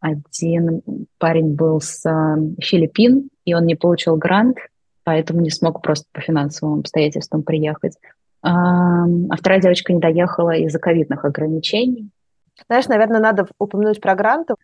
Один 0.02 0.82
парень 1.18 1.56
был 1.56 1.82
с 1.82 2.06
э, 2.06 2.62
Филиппин, 2.62 3.30
и 3.46 3.54
он 3.54 3.66
не 3.66 3.76
получил 3.76 4.16
грант, 4.16 4.58
поэтому 5.04 5.42
не 5.42 5.50
смог 5.50 5.82
просто 5.82 6.08
по 6.12 6.22
финансовым 6.22 6.80
обстоятельствам 6.80 7.44
приехать. 7.44 7.98
А 8.42 9.06
вторая 9.36 9.60
девочка 9.60 9.92
не 9.92 10.00
доехала 10.00 10.56
из-за 10.56 10.80
ковидных 10.80 11.26
ограничений. 11.26 12.10
Знаешь, 12.68 12.88
наверное, 12.88 13.20
надо 13.20 13.48
упомянуть 13.58 14.02
про 14.02 14.16
гранты. 14.16 14.56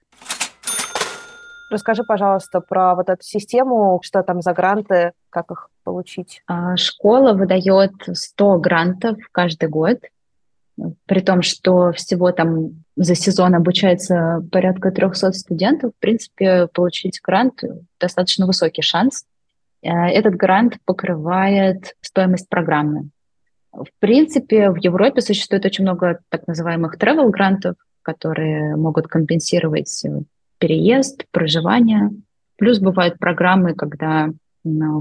Расскажи, 1.70 2.04
пожалуйста, 2.04 2.62
про 2.62 2.96
вот 2.96 3.10
эту 3.10 3.24
систему, 3.24 4.00
что 4.04 4.22
там 4.24 4.42
за 4.42 4.54
гранты, 4.54 5.14
как 5.30 5.52
их 5.52 5.70
получить. 5.84 6.42
А, 6.48 6.78
школа 6.78 7.34
выдает 7.34 7.94
100 8.12 8.60
грантов 8.60 9.18
каждый 9.32 9.70
год 9.70 10.00
при 11.06 11.22
том, 11.22 11.42
что 11.42 11.92
всего 11.94 12.32
там 12.32 12.84
за 12.96 13.16
сезон 13.16 13.56
обучается 13.56 14.46
порядка 14.52 14.92
300 14.92 15.32
студентов, 15.32 15.92
в 15.96 16.00
принципе, 16.00 16.68
получить 16.68 17.22
грант 17.22 17.62
достаточно 18.00 18.46
высокий 18.46 18.82
шанс. 18.82 19.26
Э, 19.82 20.08
этот 20.08 20.36
грант 20.36 20.78
покрывает 20.86 21.96
стоимость 22.02 22.50
программы. 22.50 23.10
В 23.72 23.88
принципе, 24.00 24.70
в 24.70 24.78
Европе 24.78 25.22
существует 25.22 25.66
очень 25.66 25.84
много 25.84 26.20
так 26.30 26.48
называемых 26.48 26.98
travel 26.98 27.30
грантов, 27.30 27.76
которые 28.02 28.76
могут 28.76 29.08
компенсировать 29.08 30.06
переезд, 30.58 31.26
проживание. 31.32 32.12
Плюс 32.58 32.80
бывают 32.80 33.20
программы, 33.20 33.74
когда 33.74 34.30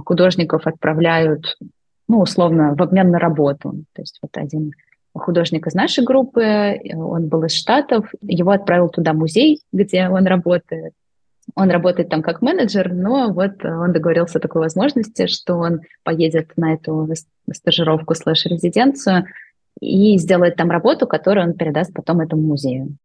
художников 0.05 0.67
отправляют, 0.67 1.57
ну, 2.09 2.21
условно, 2.21 2.75
в 2.75 2.83
обмен 2.83 3.11
на 3.11 3.19
работу. 3.19 3.85
То 3.95 4.03
есть 4.03 4.19
вот 4.21 4.37
один 4.37 4.73
художник 5.15 5.67
из 5.67 5.75
нашей 5.75 6.05
группы, 6.05 6.81
он 6.95 7.29
был 7.29 7.45
из 7.45 7.53
Штатов, 7.53 8.11
его 8.21 8.51
отправил 8.51 8.89
туда 8.89 9.13
музей, 9.13 9.61
где 9.73 10.09
он 10.09 10.27
работает. 10.27 10.93
Он 11.55 11.71
работает 11.71 12.09
там 12.09 12.23
как 12.23 12.43
менеджер, 12.43 12.93
но 12.93 13.31
вот 13.33 13.65
он 13.65 13.93
договорился 13.93 14.39
о 14.39 14.41
такой 14.41 14.63
возможности, 14.63 15.27
что 15.27 15.57
он 15.57 15.83
поедет 16.03 16.57
на 16.57 16.75
эту 16.75 17.09
стажировку 17.53 18.15
слэш-резиденцию 18.15 19.27
и 19.81 20.17
сделает 20.19 20.57
там 20.57 20.71
работу, 20.71 21.07
которую 21.07 21.49
он 21.49 21.55
передаст 21.55 21.93
потом 21.93 22.21
этому 22.21 22.43
музею. 22.43 22.97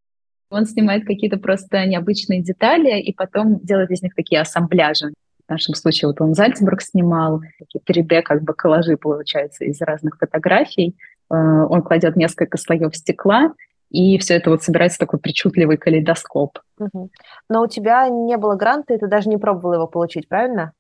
Он 0.50 0.66
снимает 0.66 1.06
какие-то 1.06 1.38
просто 1.38 1.86
необычные 1.86 2.42
детали 2.42 3.00
и 3.00 3.14
потом 3.14 3.60
делает 3.60 3.92
из 3.92 4.02
них 4.02 4.16
такие 4.16 4.42
ассамбляжи. 4.42 5.14
В 5.48 5.52
нашем 5.52 5.76
случае 5.76 6.10
вот 6.10 6.22
он 6.22 6.34
Зальцбург 6.34 6.82
снимал, 6.82 7.42
такие 7.58 7.82
3D 8.04 8.22
как 8.22 8.44
бы 8.44 8.54
коллажи 8.54 8.98
получаются 8.98 9.66
из 9.66 9.82
разных 9.82 10.18
фотографий. 10.18 10.96
Э, 11.32 11.36
он 11.36 11.82
кладет 11.82 12.16
несколько 12.16 12.58
слоев 12.58 12.96
стекла, 12.96 13.54
и 13.90 14.18
все 14.20 14.36
это 14.36 14.52
вот 14.52 14.64
собирается 14.64 15.00
такой 15.00 15.20
причудливый 15.20 15.78
калейдоскоп. 15.78 16.60
Угу. 16.80 17.10
Но 17.50 17.62
у 17.64 17.68
тебя 17.68 18.08
не 18.10 18.38
было 18.38 18.56
гранта, 18.56 18.94
и 18.94 18.98
ты 18.98 19.08
даже 19.08 19.30
не 19.30 19.38
пробовала 19.38 19.76
его 19.76 19.88
получить, 19.88 20.28
правильно? 20.28 20.74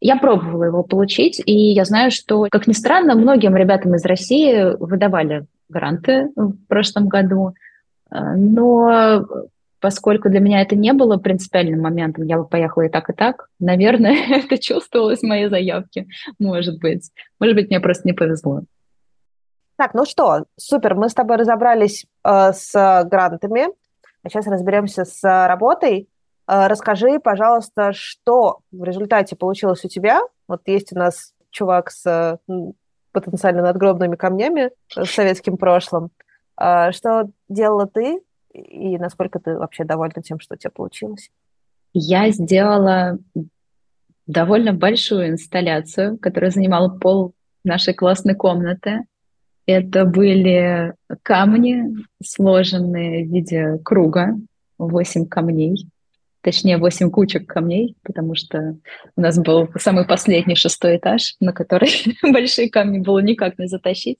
Я 0.00 0.16
пробовала 0.16 0.64
его 0.64 0.82
получить, 0.84 1.42
и 1.44 1.72
я 1.72 1.84
знаю, 1.84 2.12
что, 2.12 2.46
как 2.50 2.68
ни 2.68 2.72
странно, 2.72 3.16
многим 3.16 3.56
ребятам 3.56 3.96
из 3.96 4.04
России 4.04 4.76
выдавали 4.78 5.46
гранты 5.68 6.30
в 6.36 6.54
прошлом 6.68 7.08
году, 7.08 7.54
но 8.10 9.24
поскольку 9.80 10.28
для 10.28 10.40
меня 10.40 10.60
это 10.62 10.76
не 10.76 10.92
было 10.92 11.16
принципиальным 11.16 11.80
моментом, 11.80 12.24
я 12.24 12.38
бы 12.38 12.46
поехала 12.46 12.82
и 12.82 12.88
так, 12.88 13.10
и 13.10 13.12
так, 13.12 13.48
наверное, 13.58 14.16
это 14.44 14.58
чувствовалось 14.58 15.20
в 15.20 15.26
моей 15.26 15.48
заявке, 15.48 16.06
может 16.38 16.80
быть. 16.80 17.10
Может 17.38 17.54
быть, 17.54 17.68
мне 17.68 17.80
просто 17.80 18.06
не 18.06 18.12
повезло. 18.12 18.62
Так, 19.76 19.94
ну 19.94 20.04
что, 20.04 20.44
супер, 20.56 20.96
мы 20.96 21.08
с 21.08 21.14
тобой 21.14 21.36
разобрались 21.36 22.04
э, 22.24 22.52
с 22.52 23.04
грантами, 23.04 23.68
а 24.24 24.28
сейчас 24.28 24.46
разберемся 24.48 25.04
с 25.04 25.22
работой. 25.22 26.08
Э, 26.48 26.66
расскажи, 26.66 27.20
пожалуйста, 27.20 27.92
что 27.92 28.58
в 28.72 28.82
результате 28.82 29.36
получилось 29.36 29.84
у 29.84 29.88
тебя? 29.88 30.20
Вот 30.48 30.62
есть 30.66 30.92
у 30.92 30.98
нас 30.98 31.32
чувак 31.50 31.92
с 31.92 32.04
э, 32.06 32.38
потенциально 33.12 33.62
надгробными 33.62 34.16
камнями 34.16 34.72
с 34.88 35.08
советским 35.08 35.56
прошлым. 35.56 36.10
Э, 36.58 36.92
что 36.92 37.30
делала 37.48 37.86
ты 37.86 38.20
и 38.52 38.98
насколько 38.98 39.38
ты 39.38 39.56
вообще 39.56 39.84
довольна 39.84 40.22
тем, 40.22 40.40
что 40.40 40.54
у 40.54 40.58
тебя 40.58 40.70
получилось? 40.70 41.30
Я 41.92 42.30
сделала 42.30 43.18
довольно 44.26 44.72
большую 44.72 45.30
инсталляцию, 45.30 46.18
которая 46.18 46.50
занимала 46.50 46.88
пол 46.88 47.34
нашей 47.64 47.94
классной 47.94 48.34
комнаты. 48.34 49.04
Это 49.66 50.04
были 50.04 50.94
камни, 51.22 52.04
сложенные 52.22 53.24
в 53.24 53.30
виде 53.30 53.78
круга, 53.84 54.36
восемь 54.78 55.26
камней, 55.26 55.88
точнее 56.40 56.78
восемь 56.78 57.10
кучек 57.10 57.46
камней, 57.46 57.96
потому 58.02 58.34
что 58.34 58.76
у 59.16 59.20
нас 59.20 59.38
был 59.38 59.68
самый 59.76 60.06
последний 60.06 60.54
шестой 60.54 60.96
этаж, 60.96 61.34
на 61.40 61.52
который 61.52 61.90
большие 62.22 62.70
камни 62.70 62.98
было 62.98 63.18
никак 63.18 63.58
не 63.58 63.66
затащить. 63.66 64.18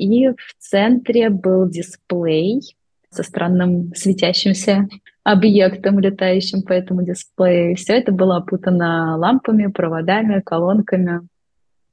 И 0.00 0.28
в 0.28 0.54
центре 0.58 1.30
был 1.30 1.68
дисплей 1.68 2.76
со 3.10 3.22
странным 3.22 3.92
светящимся 3.94 4.88
объектом, 5.24 5.98
летающим 5.98 6.62
по 6.62 6.72
этому 6.72 7.02
дисплею. 7.02 7.76
Все 7.76 7.94
это 7.94 8.12
было 8.12 8.36
опутано 8.36 9.16
лампами, 9.16 9.66
проводами, 9.66 10.40
колонками. 10.40 11.20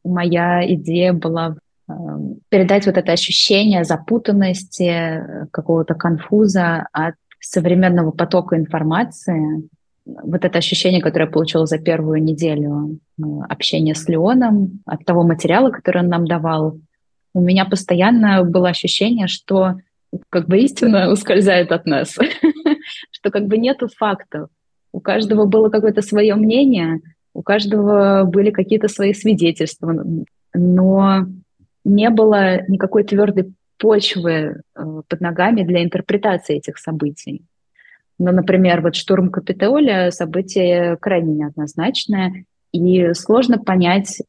Моя 0.04 0.62
идея 0.74 1.14
была 1.14 1.58
Эм, 1.90 2.40
передать 2.50 2.86
вот 2.86 2.98
это 2.98 3.14
ощущение 3.14 3.86
запутанности, 3.86 4.84
э, 4.84 5.46
какого-то 5.52 5.94
конфуза 5.94 6.88
от 6.92 7.16
современного 7.40 8.12
потока 8.12 8.58
информации. 8.58 9.70
Вот 10.06 10.44
это 10.44 10.58
ощущение, 10.58 11.02
которое 11.02 11.26
я 11.26 11.32
получила 11.32 11.66
за 11.66 11.78
первую 11.78 12.22
неделю 12.22 13.00
э, 13.18 13.24
общения 13.48 13.96
с 13.96 14.08
Леоном, 14.10 14.82
от 14.86 15.06
того 15.06 15.24
материала, 15.24 15.70
который 15.70 16.02
он 16.02 16.10
нам 16.10 16.28
давал, 16.28 16.78
у 17.38 17.42
меня 17.42 17.66
постоянно 17.66 18.44
было 18.44 18.70
ощущение, 18.70 19.28
что 19.28 19.76
как 20.30 20.48
бы 20.48 20.58
истина 20.60 21.12
ускользает 21.12 21.72
от 21.72 21.86
нас, 21.86 22.18
что 23.12 23.30
как 23.30 23.46
бы 23.46 23.58
нету 23.58 23.88
фактов. 23.96 24.50
у 24.92 25.00
каждого 25.00 25.46
было 25.46 25.70
какое-то 25.70 26.02
свое 26.02 26.34
мнение, 26.36 27.00
у 27.36 27.44
каждого 27.44 28.24
были 28.24 28.50
какие-то 28.50 28.88
свои 28.88 29.14
свидетельства, 29.14 30.04
но 30.56 31.28
не 31.86 32.10
было 32.10 32.68
никакой 32.68 33.04
твердой 33.04 33.54
почвы 33.78 34.32
э, 34.32 35.02
под 35.08 35.22
ногами 35.22 35.62
для 35.62 35.84
интерпретации 35.84 36.58
этих 36.58 36.80
событий. 36.80 37.44
Но, 38.18 38.32
например, 38.32 38.82
вот 38.82 38.96
штурм 38.96 39.30
Капитолия— 39.30 40.10
событие 40.12 40.98
крайне 40.98 41.36
неоднозначное, 41.36 42.46
и 42.72 43.14
сложно 43.14 43.60
понять, 43.60 44.24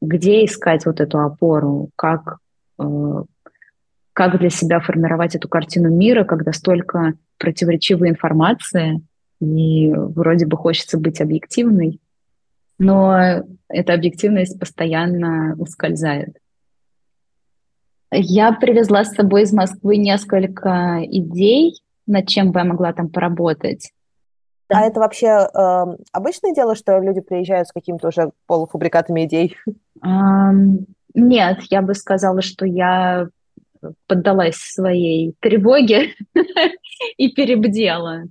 где 0.00 0.44
искать 0.44 0.86
вот 0.86 1.00
эту 1.00 1.20
опору, 1.20 1.90
как, 1.96 2.38
э, 2.78 3.22
как 4.12 4.38
для 4.38 4.50
себя 4.50 4.80
формировать 4.80 5.34
эту 5.34 5.48
картину 5.48 5.90
мира, 5.90 6.24
когда 6.24 6.52
столько 6.52 7.14
противоречивой 7.38 8.10
информации, 8.10 9.00
и 9.40 9.92
вроде 9.92 10.46
бы 10.46 10.56
хочется 10.56 10.98
быть 10.98 11.20
объективной, 11.20 12.00
но 12.78 13.44
эта 13.68 13.94
объективность 13.94 14.58
постоянно 14.58 15.54
ускользает. 15.58 16.36
Я 18.10 18.52
привезла 18.52 19.04
с 19.04 19.14
собой 19.14 19.42
из 19.42 19.52
Москвы 19.52 19.96
несколько 19.96 21.00
идей, 21.04 21.82
над 22.06 22.26
чем 22.26 22.52
бы 22.52 22.60
я 22.60 22.64
могла 22.64 22.92
там 22.92 23.10
поработать. 23.10 23.92
А 24.68 24.82
это 24.82 25.00
вообще 25.00 25.26
э, 25.26 25.84
обычное 26.12 26.54
дело, 26.54 26.74
что 26.74 26.98
люди 26.98 27.20
приезжают 27.20 27.68
с 27.68 27.72
какими-то 27.72 28.08
уже 28.08 28.30
полуфабрикатами 28.46 29.24
идей? 29.24 29.56
Um, 30.04 30.84
нет, 31.14 31.60
я 31.70 31.82
бы 31.82 31.94
сказала, 31.94 32.42
что 32.42 32.66
я 32.66 33.28
поддалась 34.06 34.56
своей 34.56 35.34
тревоге 35.40 36.14
и 37.16 37.30
перебдела. 37.32 38.24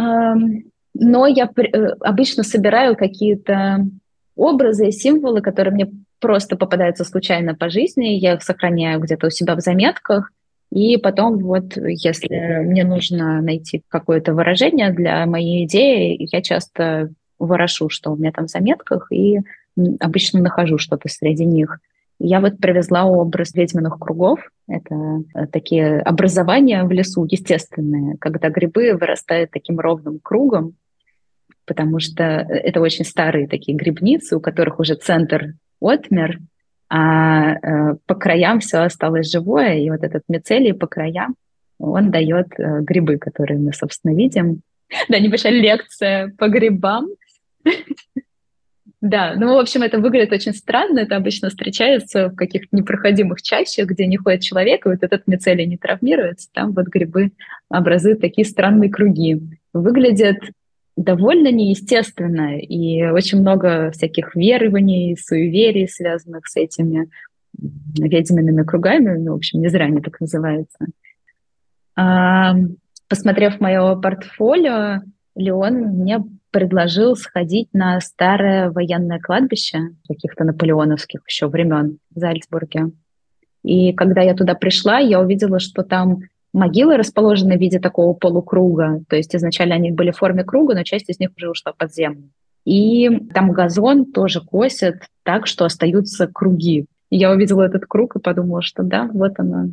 Um, 0.00 0.62
но 0.94 1.26
я 1.26 1.50
э, 1.56 1.86
обычно 2.00 2.42
собираю 2.42 2.96
какие-то 2.96 3.86
образы 4.34 4.88
и 4.88 4.92
символы, 4.92 5.42
которые 5.42 5.74
мне 5.74 5.90
просто 6.20 6.56
попадаются 6.56 7.04
случайно 7.04 7.54
по 7.54 7.68
жизни, 7.68 8.14
я 8.14 8.34
их 8.34 8.42
сохраняю 8.42 9.00
где-то 9.00 9.26
у 9.26 9.30
себя 9.30 9.56
в 9.56 9.60
заметках, 9.60 10.30
и 10.74 10.96
потом 10.96 11.38
вот, 11.38 11.76
если 11.76 12.62
мне 12.64 12.84
нужно 12.84 13.42
найти 13.42 13.82
какое-то 13.88 14.32
выражение 14.32 14.90
для 14.90 15.26
моей 15.26 15.66
идеи, 15.66 16.16
я 16.32 16.40
часто 16.40 17.10
ворошу, 17.38 17.90
что 17.90 18.10
у 18.10 18.16
меня 18.16 18.32
там 18.32 18.46
в 18.46 18.50
заметках, 18.50 19.08
и 19.12 19.40
обычно 20.00 20.40
нахожу 20.40 20.78
что-то 20.78 21.10
среди 21.10 21.44
них. 21.44 21.78
Я 22.18 22.40
вот 22.40 22.56
привезла 22.56 23.04
образ 23.04 23.52
ведьминых 23.52 23.98
кругов. 23.98 24.40
Это 24.66 25.22
э, 25.34 25.46
такие 25.48 25.98
образования 25.98 26.84
в 26.84 26.90
лесу 26.90 27.26
естественные, 27.28 28.16
когда 28.18 28.48
грибы 28.48 28.94
вырастают 28.94 29.50
таким 29.50 29.78
ровным 29.78 30.20
кругом, 30.22 30.76
потому 31.66 32.00
что 32.00 32.24
это 32.24 32.80
очень 32.80 33.04
старые 33.04 33.46
такие 33.46 33.76
грибницы, 33.76 34.36
у 34.36 34.40
которых 34.40 34.78
уже 34.78 34.94
центр 34.94 35.52
отмер, 35.82 36.38
а 36.94 37.54
э, 37.54 37.94
по 38.04 38.14
краям 38.14 38.60
все 38.60 38.80
осталось 38.80 39.30
живое, 39.30 39.78
и 39.78 39.88
вот 39.88 40.02
этот 40.02 40.24
мицелий 40.28 40.74
по 40.74 40.86
краям, 40.86 41.36
он 41.78 42.10
дает 42.10 42.48
э, 42.58 42.80
грибы, 42.82 43.16
которые 43.16 43.58
мы, 43.58 43.72
собственно, 43.72 44.14
видим. 44.14 44.60
Да, 45.08 45.18
небольшая 45.18 45.52
лекция 45.52 46.34
по 46.36 46.48
грибам. 46.48 47.08
Да, 49.00 49.34
ну, 49.34 49.56
в 49.56 49.58
общем, 49.58 49.82
это 49.82 49.98
выглядит 49.98 50.32
очень 50.32 50.52
странно. 50.52 51.00
Это 51.00 51.16
обычно 51.16 51.48
встречается 51.48 52.28
в 52.28 52.36
каких-то 52.36 52.68
непроходимых 52.70 53.42
чащах, 53.42 53.88
где 53.88 54.06
не 54.06 54.16
ходит 54.16 54.42
человек, 54.42 54.86
и 54.86 54.90
вот 54.90 55.02
этот 55.02 55.26
мицелий 55.26 55.66
не 55.66 55.76
травмируется. 55.76 56.48
Там 56.52 56.70
вот 56.70 56.86
грибы 56.86 57.32
образуют 57.68 58.20
такие 58.20 58.46
странные 58.46 58.90
круги. 58.90 59.40
Выглядят 59.72 60.36
довольно 60.96 61.50
неестественно, 61.50 62.58
и 62.58 63.02
очень 63.04 63.40
много 63.40 63.90
всяких 63.92 64.34
верований, 64.34 65.16
суеверий, 65.16 65.88
связанных 65.88 66.46
с 66.46 66.56
этими 66.56 67.08
ведьмиными 67.58 68.62
кругами, 68.62 69.16
ну, 69.18 69.32
в 69.32 69.36
общем, 69.36 69.60
не 69.60 69.68
зря 69.68 69.86
они 69.86 70.00
так 70.00 70.20
называются. 70.20 70.86
А, 71.96 72.54
посмотрев 73.08 73.60
мое 73.60 73.94
портфолио, 73.96 75.02
Леон 75.34 75.74
мне 75.74 76.22
предложил 76.50 77.16
сходить 77.16 77.68
на 77.72 78.00
старое 78.00 78.70
военное 78.70 79.18
кладбище 79.18 79.78
каких-то 80.06 80.44
наполеоновских 80.44 81.20
еще 81.26 81.48
времен 81.48 81.98
в 82.14 82.18
Зальцбурге. 82.18 82.92
И 83.62 83.92
когда 83.92 84.20
я 84.22 84.34
туда 84.34 84.54
пришла, 84.54 84.98
я 84.98 85.20
увидела, 85.20 85.60
что 85.60 85.82
там 85.82 86.20
могилы 86.52 86.96
расположены 86.96 87.56
в 87.56 87.60
виде 87.60 87.78
такого 87.78 88.14
полукруга. 88.14 89.02
То 89.08 89.16
есть 89.16 89.34
изначально 89.34 89.74
они 89.74 89.90
были 89.90 90.10
в 90.10 90.18
форме 90.18 90.44
круга, 90.44 90.74
но 90.74 90.82
часть 90.82 91.08
из 91.08 91.18
них 91.18 91.30
уже 91.36 91.50
ушла 91.50 91.72
под 91.76 91.92
землю. 91.92 92.30
И 92.64 93.08
там 93.34 93.52
газон 93.52 94.12
тоже 94.12 94.40
косят 94.40 94.96
так, 95.24 95.46
что 95.46 95.64
остаются 95.64 96.26
круги. 96.26 96.86
И 97.10 97.16
я 97.16 97.30
увидела 97.30 97.62
этот 97.62 97.86
круг 97.86 98.16
и 98.16 98.20
подумала, 98.20 98.62
что 98.62 98.82
да, 98.82 99.08
вот 99.12 99.38
она. 99.38 99.66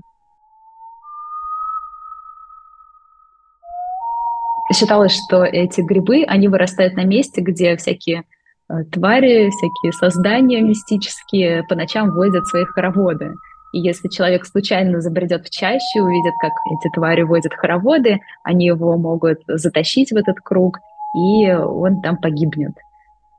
Считалось, 4.73 5.17
что 5.25 5.43
эти 5.43 5.81
грибы, 5.81 6.23
они 6.27 6.47
вырастают 6.47 6.95
на 6.95 7.03
месте, 7.03 7.41
где 7.41 7.75
всякие 7.75 8.23
э, 8.69 8.83
твари, 8.91 9.49
всякие 9.49 9.93
создания 9.93 10.61
мистические 10.61 11.63
по 11.67 11.75
ночам 11.75 12.11
водят 12.11 12.45
свои 12.47 12.65
хороводы. 12.65 13.33
И 13.73 13.79
если 13.79 14.07
человек 14.07 14.45
случайно 14.45 15.01
забредет 15.01 15.45
в 15.45 15.49
чащу, 15.49 16.03
увидит, 16.03 16.33
как 16.39 16.53
эти 16.65 16.91
твари 16.91 17.21
водят 17.21 17.53
хороводы, 17.53 18.19
они 18.43 18.65
его 18.65 18.97
могут 18.97 19.39
затащить 19.47 20.11
в 20.11 20.15
этот 20.15 20.39
круг, 20.39 20.79
и 21.15 21.51
он 21.51 22.01
там 22.01 22.17
погибнет. 22.17 22.73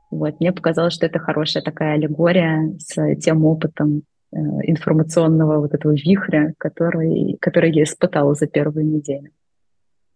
Вот. 0.09 0.39
Мне 0.39 0.51
показалось, 0.51 0.93
что 0.93 1.05
это 1.05 1.19
хорошая 1.19 1.63
такая 1.63 1.93
аллегория 1.93 2.73
с 2.79 3.15
тем 3.15 3.45
опытом 3.45 4.03
э, 4.33 4.37
информационного 4.37 5.59
вот 5.59 5.73
этого 5.73 5.93
вихря, 5.93 6.53
который, 6.57 7.37
который 7.39 7.71
я 7.71 7.83
испытала 7.83 8.35
за 8.35 8.47
первую 8.47 8.85
неделю. 8.85 9.31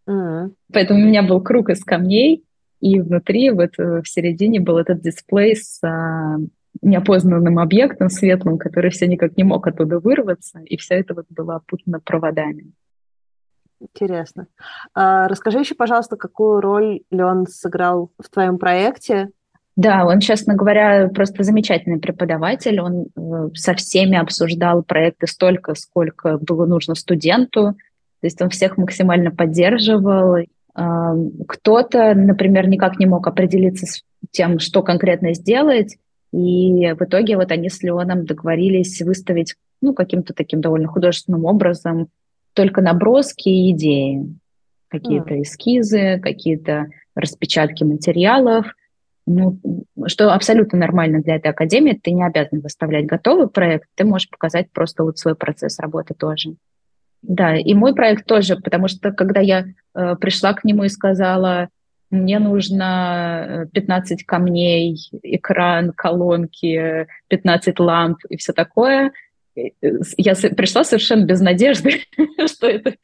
Mm-hmm. 0.08 0.54
Поэтому 0.74 1.00
у 1.00 1.06
меня 1.06 1.24
был 1.24 1.42
круг 1.42 1.70
из 1.70 1.84
камней, 1.84 2.44
и 2.82 3.00
внутри, 3.00 3.50
вот 3.52 3.72
э, 3.80 4.02
в 4.02 4.08
середине 4.08 4.60
был 4.60 4.78
этот 4.78 5.02
дисплей 5.02 5.56
с 5.56 5.82
а, 5.84 6.38
неопознанным 6.82 7.60
объектом 7.60 8.10
светлым, 8.10 8.58
который 8.58 8.92
все 8.92 9.08
никак 9.08 9.38
не 9.38 9.44
мог 9.44 9.68
оттуда 9.68 10.00
вырваться, 10.00 10.60
и 10.60 10.78
все 10.78 10.96
это 10.96 11.14
вот 11.14 11.26
было 11.30 11.56
опутано 11.56 12.00
проводами. 12.00 12.74
Интересно. 13.80 14.48
А, 14.94 15.28
расскажи 15.28 15.60
еще, 15.60 15.76
пожалуйста, 15.76 16.16
какую 16.16 16.62
роль 16.62 17.02
Леон 17.12 17.46
сыграл 17.48 18.12
в 18.18 18.30
твоем 18.30 18.58
проекте? 18.58 19.30
Да, 19.76 20.06
он, 20.06 20.22
честно 20.22 20.56
говоря, 20.56 21.10
просто 21.10 21.44
замечательный 21.44 22.00
преподаватель. 22.00 22.80
Он 22.80 23.08
э, 23.16 23.50
со 23.56 23.74
всеми 23.74 24.18
обсуждал 24.18 24.84
проекты 24.84 25.28
столько, 25.28 25.76
сколько 25.76 26.38
было 26.38 26.66
нужно 26.66 26.96
студенту. 26.96 27.74
То 28.22 28.28
есть 28.28 28.42
он 28.42 28.50
всех 28.50 28.78
максимально 28.78 29.32
поддерживал. 29.32 30.38
Кто-то, 31.48 32.14
например, 32.16 32.68
никак 32.68 33.00
не 33.00 33.06
мог 33.06 33.28
определиться 33.28 33.86
с 33.86 34.04
тем, 34.32 34.60
что 34.60 34.82
конкретно 34.82 35.34
сделать, 35.34 35.98
и 36.36 36.92
в 36.92 37.02
итоге 37.02 37.38
вот 37.38 37.52
они 37.52 37.70
с 37.70 37.82
Леоном 37.82 38.26
договорились 38.26 39.02
выставить 39.02 39.56
ну, 39.82 39.94
каким-то 39.94 40.34
таким 40.34 40.60
довольно 40.60 40.88
художественным 40.90 41.46
образом 41.46 42.10
только 42.54 42.82
наброски 42.82 43.48
и 43.48 43.72
идеи. 43.72 44.36
Какие-то 44.90 45.36
mm. 45.36 45.42
эскизы, 45.44 46.20
какие-то 46.22 46.88
распечатки 47.16 47.86
материалов. 47.86 48.66
Ну, 49.26 49.60
что 50.08 50.34
абсолютно 50.34 50.78
нормально 50.78 51.22
для 51.22 51.38
этой 51.38 51.52
академии. 51.52 52.00
Ты 52.02 52.12
не 52.12 52.26
обязан 52.26 52.60
выставлять 52.60 53.06
готовый 53.06 53.48
проект, 53.48 53.88
ты 53.96 54.04
можешь 54.04 54.30
показать 54.30 54.70
просто 54.72 55.04
вот 55.04 55.18
свой 55.18 55.36
процесс 55.36 55.80
работы 55.80 56.14
тоже. 56.14 56.56
Да, 57.22 57.56
и 57.56 57.74
мой 57.74 57.96
проект 57.96 58.26
тоже, 58.26 58.58
потому 58.58 58.90
что 58.90 59.12
когда 59.12 59.40
я 59.40 59.66
э, 59.96 60.16
пришла 60.18 60.54
к 60.54 60.66
нему 60.66 60.84
и 60.84 60.90
сказала, 60.90 61.70
мне 62.16 62.40
нужно 62.40 63.68
15 63.74 64.22
э, 64.22 64.26
камней, 64.26 64.98
экран, 65.22 65.92
колонки, 65.92 67.08
15 67.28 67.80
ламп 67.80 68.20
и 68.30 68.38
все 68.38 68.54
такое. 68.54 69.12
Я 69.56 70.36
пришла 70.56 70.84
совершенно 70.84 71.26
без 71.26 71.40
надежды, 71.40 72.02
что 72.48 72.68
это 72.68 72.96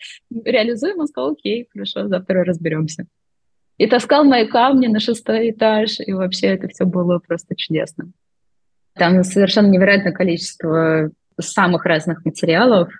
реализуем. 0.43 0.99
Он 0.99 1.07
сказал, 1.07 1.31
окей, 1.31 1.67
хорошо, 1.71 2.07
завтра 2.07 2.43
разберемся. 2.43 3.05
И 3.77 3.87
таскал 3.87 4.23
мои 4.23 4.47
камни 4.47 4.87
на 4.87 4.99
шестой 4.99 5.51
этаж, 5.51 5.99
и 5.99 6.13
вообще 6.13 6.47
это 6.47 6.67
все 6.67 6.85
было 6.85 7.19
просто 7.19 7.55
чудесно. 7.55 8.11
Там 8.93 9.23
совершенно 9.23 9.67
невероятное 9.67 10.11
количество 10.11 11.11
самых 11.39 11.85
разных 11.85 12.25
материалов, 12.25 12.91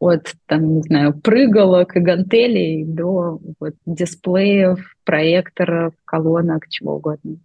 от, 0.00 0.34
там, 0.46 0.76
не 0.76 0.82
знаю, 0.82 1.12
прыгалок 1.12 1.94
и 1.94 2.00
гантелей 2.00 2.84
до 2.84 3.38
вот, 3.60 3.74
дисплеев, 3.84 4.96
проекторов, 5.04 5.92
колонок, 6.06 6.68
чего 6.68 6.96
угодно. 6.96 7.36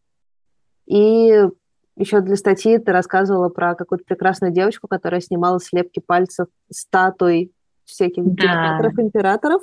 И 0.88 1.44
еще 1.98 2.22
для 2.22 2.36
статьи 2.38 2.78
ты 2.78 2.92
рассказывала 2.92 3.50
про 3.50 3.76
какую-то 3.76 4.06
прекрасную 4.06 4.54
девочку, 4.54 4.88
которая 4.88 5.20
снимала 5.20 5.60
слепки 5.60 6.00
пальцев 6.00 6.48
статуй 6.72 7.52
всяких 7.84 8.24
да. 8.24 8.32
диктаторов, 8.32 9.00
императоров. 9.00 9.62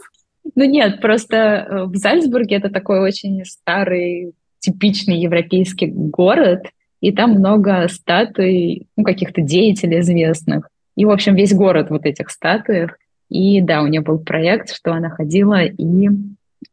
Ну 0.55 0.65
нет, 0.65 1.01
просто 1.01 1.37
э, 1.37 1.85
в 1.85 1.97
Зальцбурге 1.97 2.57
это 2.57 2.69
такой 2.69 3.01
очень 3.01 3.43
старый, 3.47 4.35
типичный 4.59 5.19
европейский 5.19 5.87
город, 5.87 6.67
и 7.01 7.11
там 7.13 7.33
много 7.33 7.89
статуй 7.89 8.87
ну, 8.97 9.05
каких-то 9.05 9.41
деятелей 9.41 10.01
известных. 10.01 10.69
И, 10.97 11.05
в 11.05 11.11
общем, 11.11 11.35
весь 11.35 11.55
город 11.55 11.91
вот 11.91 12.05
этих 12.05 12.31
статуях. 12.31 12.99
И 13.29 13.61
да, 13.61 13.83
у 13.83 13.87
нее 13.87 14.03
был 14.03 14.19
проект, 14.19 14.75
что 14.75 14.93
она 14.93 15.11
ходила 15.11 15.63
и 15.63 16.09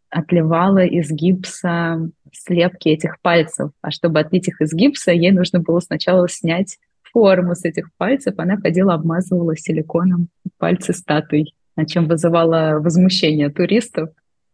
отливала 0.10 0.84
из 0.84 1.10
гипса 1.12 2.10
слепки 2.34 2.90
этих 2.90 3.20
пальцев. 3.22 3.72
А 3.82 3.92
чтобы 3.92 4.20
отлить 4.20 4.48
их 4.48 4.62
из 4.62 4.74
гипса, 4.74 5.12
ей 5.12 5.32
нужно 5.32 5.60
было 5.60 5.80
сначала 5.80 6.28
снять 6.28 6.78
форму 7.12 7.56
с 7.56 7.64
этих 7.66 7.90
пальцев. 7.98 8.36
Она 8.38 8.58
ходила, 8.58 8.94
обмазывала 8.94 9.56
силиконом 9.56 10.30
пальцы 10.58 10.94
статуй, 10.94 11.54
на 11.76 11.86
чем 11.86 12.08
вызывала 12.08 12.80
возмущение 12.80 13.50
туристов 13.50 14.10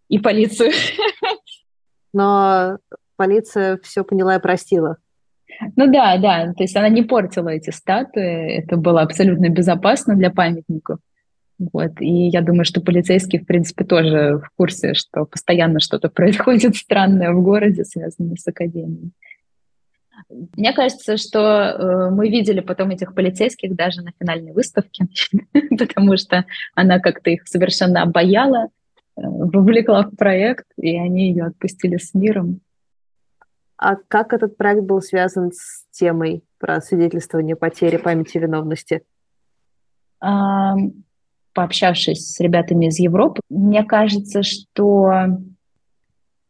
и 0.10 0.20
полицию. 0.20 0.72
Но 2.14 2.78
полиция 3.18 3.80
все 3.84 4.04
поняла 4.04 4.36
и 4.36 4.42
простила. 4.42 4.98
Ну 5.76 5.92
да, 5.92 6.18
да, 6.18 6.54
то 6.54 6.64
есть 6.64 6.76
она 6.76 6.90
не 6.90 7.04
портила 7.04 7.50
эти 7.50 7.70
статуи, 7.70 8.58
это 8.58 8.78
было 8.78 9.02
абсолютно 9.02 9.50
безопасно 9.50 10.16
для 10.16 10.30
памятников. 10.30 11.00
Вот. 11.58 12.02
И 12.02 12.28
я 12.28 12.42
думаю, 12.42 12.66
что 12.66 12.82
полицейские, 12.82 13.42
в 13.42 13.46
принципе, 13.46 13.86
тоже 13.86 14.40
в 14.44 14.50
курсе, 14.58 14.94
что 14.94 15.26
постоянно 15.26 15.80
что-то 15.80 16.10
происходит 16.14 16.76
странное 16.76 17.32
в 17.32 17.42
городе, 17.42 17.86
связанное 17.86 18.36
с 18.36 18.48
академией. 18.48 19.12
Мне 20.30 20.74
кажется, 20.74 21.18
что 21.18 21.40
э, 21.40 22.10
мы 22.10 22.30
видели 22.30 22.62
потом 22.62 22.90
этих 22.90 23.14
полицейских 23.14 23.76
даже 23.76 24.02
на 24.02 24.12
финальной 24.20 24.54
выставке, 24.54 25.08
потому 25.78 26.18
что 26.18 26.46
она 26.74 27.00
как-то 27.00 27.30
их 27.30 27.48
совершенно 27.48 28.02
обаяла, 28.02 28.70
э, 29.18 29.22
вовлекла 29.22 30.04
в 30.04 30.16
проект, 30.16 30.66
и 30.78 30.98
они 30.98 31.30
ее 31.30 31.46
отпустили 31.46 31.98
с 31.98 32.14
миром. 32.14 32.62
А 33.78 33.96
как 33.96 34.34
этот 34.34 34.58
проект 34.58 34.84
был 34.84 35.02
связан 35.02 35.52
с 35.52 35.86
темой 35.92 36.44
про 36.60 36.82
свидетельствование 36.82 37.56
потери 37.56 37.98
памяти 37.98 38.38
виновности? 38.38 39.04
пообщавшись 41.54 42.34
с 42.34 42.40
ребятами 42.40 42.88
из 42.88 43.00
Европы, 43.00 43.42
мне 43.50 43.84
кажется, 43.84 44.44
что 44.44 45.40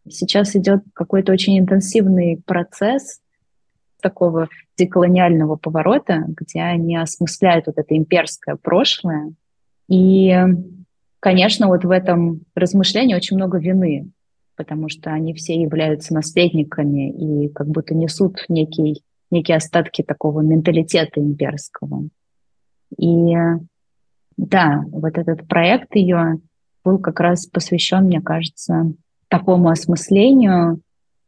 сейчас 0.10 0.56
идет 0.56 0.84
какой-то 0.94 1.32
очень 1.32 1.60
интенсивный 1.60 2.42
процесс 2.46 3.22
такого 4.02 4.50
деколониального 4.78 5.56
поворота, 5.56 6.24
где 6.28 6.62
они 6.62 6.98
осмысляют 6.98 7.68
вот 7.68 7.78
это 7.78 7.96
имперское 7.96 8.56
прошлое. 8.56 9.34
И, 9.88 10.36
конечно, 11.20 11.68
вот 11.68 11.86
в 11.86 11.92
этом 11.92 12.42
размышлении 12.56 13.16
очень 13.16 13.38
много 13.38 13.60
вины, 13.60 14.10
потому 14.56 14.90
что 14.90 15.12
они 15.12 15.34
все 15.34 15.60
являются 15.60 16.14
наследниками 16.14 17.12
и 17.12 17.50
как 17.50 17.68
будто 17.68 17.94
несут 17.94 18.46
некий, 18.50 19.04
некие 19.32 19.58
остатки 19.58 20.02
такого 20.02 20.42
менталитета 20.42 21.20
имперского. 21.20 22.10
И 22.98 23.34
да, 24.38 24.84
вот 24.92 25.18
этот 25.18 25.48
проект 25.48 25.96
ее 25.96 26.40
был 26.84 27.00
как 27.00 27.20
раз 27.20 27.48
посвящен, 27.48 28.06
мне 28.06 28.22
кажется, 28.22 28.92
такому 29.28 29.70
осмыслению, 29.70 30.82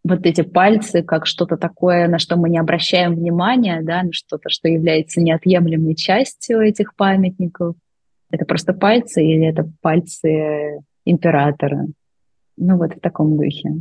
вот 0.03 0.25
эти 0.25 0.41
пальцы 0.41 1.03
как 1.03 1.25
что-то 1.25 1.57
такое, 1.57 2.07
на 2.07 2.19
что 2.19 2.37
мы 2.37 2.49
не 2.49 2.57
обращаем 2.57 3.15
внимания, 3.15 3.81
да, 3.81 4.03
на 4.03 4.13
что-то, 4.13 4.49
что 4.49 4.67
является 4.67 5.21
неотъемлемой 5.21 5.95
частью 5.95 6.61
этих 6.61 6.95
памятников. 6.95 7.75
Это 8.29 8.45
просто 8.45 8.73
пальцы 8.73 9.23
или 9.23 9.45
это 9.47 9.69
пальцы 9.81 10.79
императора? 11.05 11.87
Ну 12.57 12.77
вот 12.77 12.93
в 12.93 12.99
таком 12.99 13.37
духе. 13.37 13.75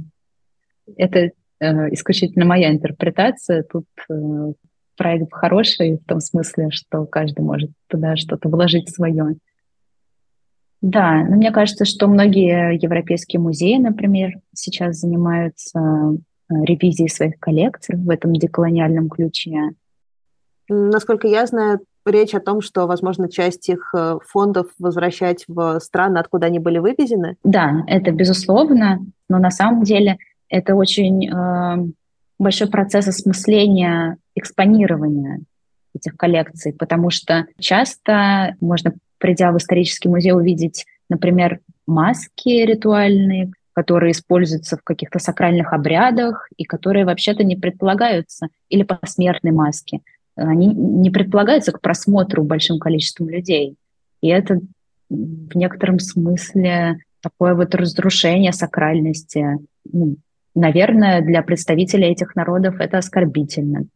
Это 0.97 1.31
э, 1.61 1.95
исключительно 1.95 2.45
моя 2.45 2.71
интерпретация. 2.71 3.65
Тут 3.65 3.87
э, 4.09 4.53
проект 4.97 5.33
хороший 5.33 5.97
в 5.97 6.05
том 6.05 6.21
смысле, 6.21 6.71
что 6.71 7.07
каждый 7.07 7.41
может 7.41 7.71
туда 7.89 8.17
что-то 8.17 8.49
вложить 8.49 8.95
свое. 8.95 9.37
Да, 10.83 11.25
но 11.25 11.37
мне 11.37 11.51
кажется, 11.51 11.85
что 11.85 12.07
многие 12.07 12.77
европейские 12.81 13.41
музеи, 13.41 13.77
например, 13.79 14.33
сейчас 14.55 14.99
занимаются 14.99 15.81
э, 15.81 16.55
ревизией 16.65 17.09
своих 17.09 17.39
коллекций 17.39 17.97
в 17.97 18.11
этом 18.11 18.35
деколониальном 18.35 19.09
ключе. 19.09 19.71
Насколько 20.69 21.29
я 21.29 21.47
знаю, 21.47 21.81
речь 22.11 22.35
о 22.35 22.41
том, 22.41 22.61
что, 22.61 22.87
возможно, 22.87 23.29
часть 23.29 23.69
их 23.69 23.93
э, 23.95 24.19
фондов 24.27 24.69
возвращать 24.79 25.45
в 25.49 25.81
страны, 25.81 26.19
откуда 26.19 26.47
они 26.47 26.59
были 26.59 26.79
вывезены? 26.79 27.37
Да, 27.45 27.85
это 27.87 28.11
безусловно, 28.13 29.01
но 29.29 29.39
на 29.39 29.51
самом 29.51 29.83
деле 29.83 30.19
это 30.49 30.75
очень 30.75 31.29
э, 31.29 31.93
большой 32.39 32.69
процесс 32.69 33.09
осмысления 33.09 34.19
экспонирования 34.35 35.41
этих 35.95 36.17
коллекций, 36.17 36.73
потому 36.73 37.11
что 37.11 37.47
часто 37.59 38.57
можно, 38.61 38.93
придя 39.19 39.51
в 39.51 39.57
исторический 39.57 40.09
музей, 40.09 40.33
увидеть, 40.33 40.85
например, 41.09 41.61
маски 41.87 42.49
ритуальные, 42.65 43.53
которые 43.73 44.13
используются 44.13 44.77
в 44.77 44.83
каких-то 44.83 45.19
сакральных 45.19 45.73
обрядах 45.73 46.49
и 46.57 46.65
которые 46.65 47.05
вообще-то 47.05 47.45
не 47.45 47.57
предполагаются, 47.57 48.49
или 48.69 48.83
посмертные 48.83 49.53
маски. 49.53 50.01
Они 50.37 50.69
не 50.75 51.11
предполагаются 51.11 51.73
к 51.73 51.81
просмотру 51.81 52.45
большим 52.45 52.79
количеством 52.79 53.29
людей. 53.31 53.77
И 54.21 54.29
это 54.29 54.61
в 55.09 55.57
некотором 55.57 55.99
смысле 55.99 56.99
такое 57.23 57.55
вот 57.55 57.75
разрушение 57.75 58.53
сакральности, 58.53 59.59
ну, 59.91 60.17
наверное, 60.55 61.21
для 61.23 61.43
представителей 61.43 62.09
этих 62.09 62.35
народов 62.37 62.81
это 62.81 62.99
оскорбительно. 62.99 63.87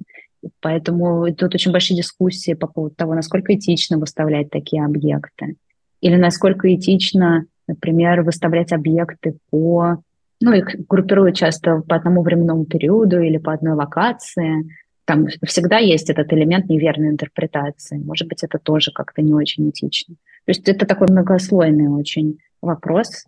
Поэтому 0.60 1.32
тут 1.34 1.54
очень 1.54 1.72
большие 1.72 1.96
дискуссии 1.96 2.54
по 2.54 2.66
поводу 2.66 2.94
того, 2.94 3.14
насколько 3.14 3.54
этично 3.54 3.98
выставлять 3.98 4.50
такие 4.50 4.84
объекты. 4.84 5.56
Или 6.00 6.16
насколько 6.16 6.72
этично, 6.74 7.44
например, 7.66 8.22
выставлять 8.22 8.72
объекты 8.72 9.36
по... 9.50 10.02
Ну, 10.40 10.52
их 10.52 10.74
группируют 10.88 11.36
часто 11.36 11.82
по 11.86 11.96
одному 11.96 12.22
временному 12.22 12.64
периоду 12.64 13.20
или 13.20 13.36
по 13.36 13.52
одной 13.52 13.74
локации. 13.74 14.64
Там 15.10 15.26
всегда 15.42 15.78
есть 15.78 16.08
этот 16.08 16.32
элемент 16.32 16.68
неверной 16.68 17.08
интерпретации. 17.08 17.98
Может 17.98 18.28
быть, 18.28 18.44
это 18.44 18.60
тоже 18.60 18.92
как-то 18.92 19.22
не 19.22 19.34
очень 19.34 19.68
этично. 19.68 20.14
То 20.14 20.50
есть 20.50 20.68
это 20.68 20.86
такой 20.86 21.08
многослойный 21.10 21.88
очень 21.88 22.38
вопрос. 22.62 23.24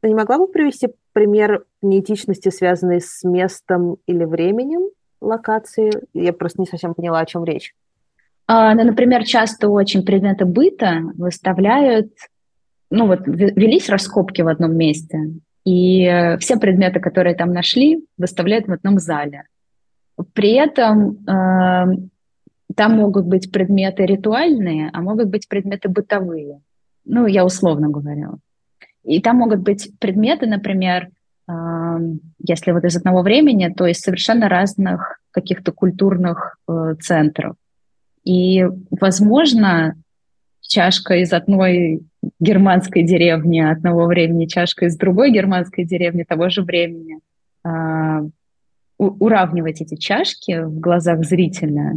Ты 0.00 0.08
не 0.08 0.14
могла 0.14 0.38
бы 0.38 0.48
привести 0.48 0.88
пример 1.12 1.66
неэтичности, 1.82 2.48
связанной 2.48 3.02
с 3.02 3.22
местом 3.22 3.98
или 4.06 4.24
временем 4.24 4.88
локации? 5.20 5.90
Я 6.14 6.32
просто 6.32 6.62
не 6.62 6.66
совсем 6.66 6.94
поняла, 6.94 7.20
о 7.20 7.26
чем 7.26 7.44
речь. 7.44 7.74
А, 8.46 8.74
ну, 8.74 8.82
например, 8.82 9.24
часто 9.24 9.68
очень 9.68 10.06
предметы 10.06 10.46
быта 10.46 11.02
выставляют, 11.18 12.14
ну 12.90 13.08
вот 13.08 13.26
велись 13.26 13.90
раскопки 13.90 14.40
в 14.40 14.48
одном 14.48 14.74
месте, 14.74 15.34
и 15.66 16.36
все 16.40 16.56
предметы, 16.56 16.98
которые 16.98 17.34
там 17.34 17.52
нашли, 17.52 18.06
выставляют 18.16 18.68
в 18.68 18.72
одном 18.72 18.98
зале. 18.98 19.42
При 20.32 20.52
этом 20.52 21.18
э, 21.26 22.08
там 22.74 22.96
могут 22.96 23.26
быть 23.26 23.50
предметы 23.52 24.04
ритуальные, 24.04 24.90
а 24.92 25.00
могут 25.02 25.28
быть 25.28 25.48
предметы 25.48 25.88
бытовые. 25.88 26.60
Ну, 27.04 27.26
я 27.26 27.44
условно 27.44 27.88
говорю. 27.88 28.38
И 29.04 29.20
там 29.20 29.36
могут 29.36 29.60
быть 29.60 29.90
предметы, 29.98 30.46
например, 30.46 31.08
если 32.38 32.72
вот 32.72 32.84
из 32.84 32.96
одного 32.96 33.22
времени, 33.22 33.72
то 33.74 33.86
из 33.86 34.00
совершенно 34.00 34.48
разных 34.48 35.20
каких-то 35.30 35.72
культурных 35.72 36.58
э, 36.68 36.94
центров. 37.00 37.56
И, 38.24 38.66
возможно, 38.90 39.94
чашка 40.60 41.14
из 41.14 41.32
одной 41.32 42.02
германской 42.38 43.02
деревни 43.02 43.60
одного 43.60 44.06
времени, 44.06 44.46
чашка 44.46 44.86
из 44.86 44.96
другой 44.96 45.32
германской 45.32 45.84
деревни 45.84 46.24
того 46.24 46.50
же 46.50 46.62
времени. 46.62 47.20
Уравнивать 48.98 49.80
эти 49.80 49.94
чашки 49.96 50.60
в 50.60 50.80
глазах 50.80 51.24
зрителя 51.24 51.94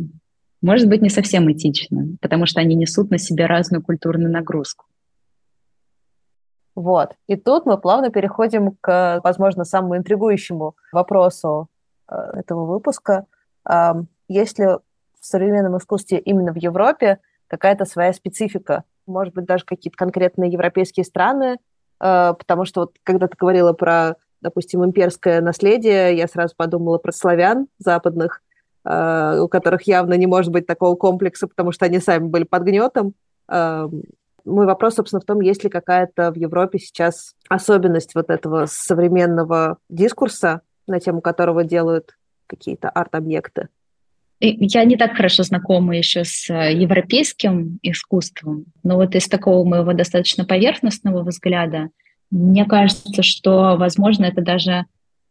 может 0.62 0.88
быть 0.88 1.02
не 1.02 1.10
совсем 1.10 1.52
этично, 1.52 2.06
потому 2.22 2.46
что 2.46 2.62
они 2.62 2.76
несут 2.76 3.10
на 3.10 3.18
себе 3.18 3.48
разную 3.48 3.84
культурную 3.84 4.32
нагрузку. 4.32 4.86
Вот. 6.76 7.16
И 7.28 7.36
тут 7.36 7.66
мы 7.66 7.78
плавно 7.78 8.12
переходим 8.12 8.78
к, 8.80 9.20
возможно, 9.24 9.66
самому 9.66 9.98
интригующему 9.98 10.76
вопросу 10.92 11.68
э, 12.08 12.16
этого 12.36 12.66
выпуска. 12.66 13.26
Есть 14.28 14.60
ли 14.60 14.66
в 14.66 14.80
современном 15.20 15.78
искусстве 15.78 16.20
именно 16.20 16.54
в 16.54 16.58
Европе 16.58 17.20
какая-то 17.48 17.86
своя 17.86 18.14
специфика? 18.14 18.84
Может 19.06 19.34
быть, 19.34 19.46
даже 19.46 19.66
какие-то 19.66 19.98
конкретные 19.98 20.52
европейские 20.52 21.04
страны? 21.04 21.58
Э, 22.00 22.34
потому 22.38 22.66
что 22.66 22.82
вот 22.82 22.96
когда 23.04 23.28
ты 23.28 23.36
говорила 23.38 23.74
про, 23.74 24.16
допустим, 24.42 24.84
имперское 24.84 25.42
наследие, 25.42 26.16
я 26.16 26.28
сразу 26.28 26.56
подумала 26.56 26.98
про 26.98 27.12
славян 27.12 27.68
западных, 27.78 28.42
э, 28.86 29.40
у 29.40 29.48
которых 29.48 29.84
явно 29.84 30.16
не 30.16 30.28
может 30.28 30.52
быть 30.52 30.66
такого 30.66 30.96
комплекса, 30.96 31.48
потому 31.48 31.72
что 31.72 31.86
они 31.86 32.00
сами 32.00 32.28
были 32.28 32.44
под 32.44 32.64
гнетом 32.64 33.14
Мой 33.48 34.66
вопрос, 34.66 34.96
собственно, 34.96 35.22
в 35.22 35.26
том, 35.26 35.42
есть 35.42 35.64
ли 35.64 35.70
какая-то 35.70 36.32
в 36.32 36.36
Европе 36.36 36.80
сейчас 36.80 37.36
особенность 37.50 38.16
вот 38.16 38.30
этого 38.30 38.66
современного 38.68 39.78
дискурса, 39.90 40.62
на 40.88 41.00
тему 41.00 41.22
которого 41.22 41.64
делают 41.64 42.18
какие-то 42.48 42.90
арт-объекты. 42.90 43.70
Я 44.42 44.84
не 44.86 44.98
так 44.98 45.16
хорошо 45.16 45.44
знакома 45.44 45.96
еще 45.96 46.26
с 46.26 46.50
э, 46.50 46.74
европейским 46.74 47.78
искусством, 47.84 48.66
но 48.82 48.96
вот 48.96 49.14
из 49.14 49.28
такого 49.28 49.64
моего 49.64 49.94
достаточно 49.94 50.46
поверхностного 50.46 51.22
взгляда, 51.22 51.90
мне 52.32 52.66
кажется, 52.66 53.24
что, 53.24 53.76
возможно, 53.78 54.26
это 54.26 54.42
даже 54.42 54.86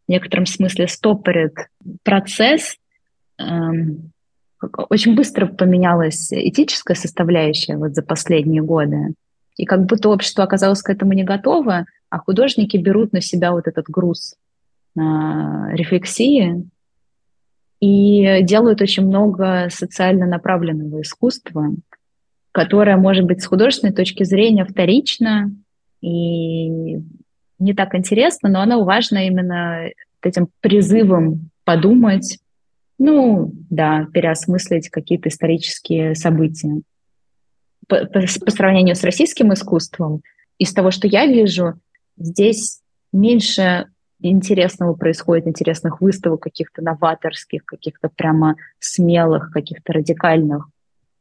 в 0.06 0.10
некотором 0.10 0.46
смысле 0.46 0.86
стопорит 0.86 1.54
процесс. 2.02 2.76
Эм, 3.38 4.12
очень 4.90 5.14
быстро 5.14 5.46
поменялась 5.46 6.32
этическая 6.32 6.94
составляющая 6.94 7.76
вот 7.76 7.94
за 7.94 8.02
последние 8.02 8.62
годы. 8.62 9.14
И 9.56 9.64
как 9.64 9.86
будто 9.86 10.10
общество 10.10 10.44
оказалось 10.44 10.82
к 10.82 10.90
этому 10.90 11.12
не 11.14 11.24
готово, 11.24 11.86
а 12.10 12.18
художники 12.18 12.76
берут 12.76 13.12
на 13.12 13.20
себя 13.20 13.52
вот 13.52 13.66
этот 13.66 13.86
груз 13.88 14.34
э, 14.96 15.00
рефлексии, 15.00 16.68
и 17.80 18.42
делают 18.42 18.82
очень 18.82 19.06
много 19.06 19.68
социально 19.70 20.26
направленного 20.26 21.00
искусства, 21.00 21.70
которое 22.52 22.96
может 22.98 23.24
быть 23.24 23.42
с 23.42 23.46
художественной 23.46 23.94
точки 23.94 24.22
зрения 24.22 24.66
вторично 24.66 25.50
и 26.00 26.98
не 27.58 27.74
так 27.74 27.94
интересно, 27.94 28.48
но 28.48 28.60
оно 28.60 28.84
важно 28.84 29.26
именно 29.26 29.90
этим 30.22 30.48
призывом 30.60 31.50
подумать, 31.64 32.38
ну, 32.98 33.52
да, 33.70 34.06
переосмыслить 34.12 34.88
какие-то 34.88 35.28
исторические 35.28 36.14
события. 36.14 36.82
По, 37.88 38.04
по, 38.06 38.20
по 38.20 38.50
сравнению 38.50 38.94
с 38.94 39.04
российским 39.04 39.52
искусством, 39.52 40.22
из 40.58 40.72
того, 40.74 40.90
что 40.90 41.06
я 41.06 41.26
вижу, 41.26 41.74
здесь 42.18 42.80
меньше 43.12 43.86
интересного 44.20 44.94
происходит, 44.94 45.46
интересных 45.46 46.00
выставок, 46.00 46.40
каких-то 46.40 46.82
новаторских, 46.82 47.64
каких-то 47.64 48.10
прямо 48.10 48.56
смелых, 48.78 49.50
каких-то 49.50 49.92
радикальных 49.94 50.68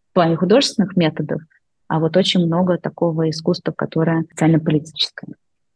в 0.09 0.13
плане 0.13 0.35
художественных 0.35 0.97
методов, 0.97 1.41
а 1.89 1.99
вот 1.99 2.15
очень 2.15 2.45
много 2.45 2.77
такого 2.77 3.29
искусства, 3.29 3.73
которое 3.75 4.23
социально-политическое. 4.29 5.33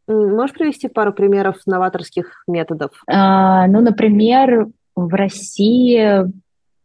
Можешь 0.08 0.56
привести 0.56 0.88
пару 0.88 1.12
примеров 1.12 1.58
новаторских 1.66 2.44
методов? 2.48 2.92
А, 3.08 3.68
ну, 3.68 3.82
например, 3.82 4.68
в 4.96 5.14
России 5.14 6.24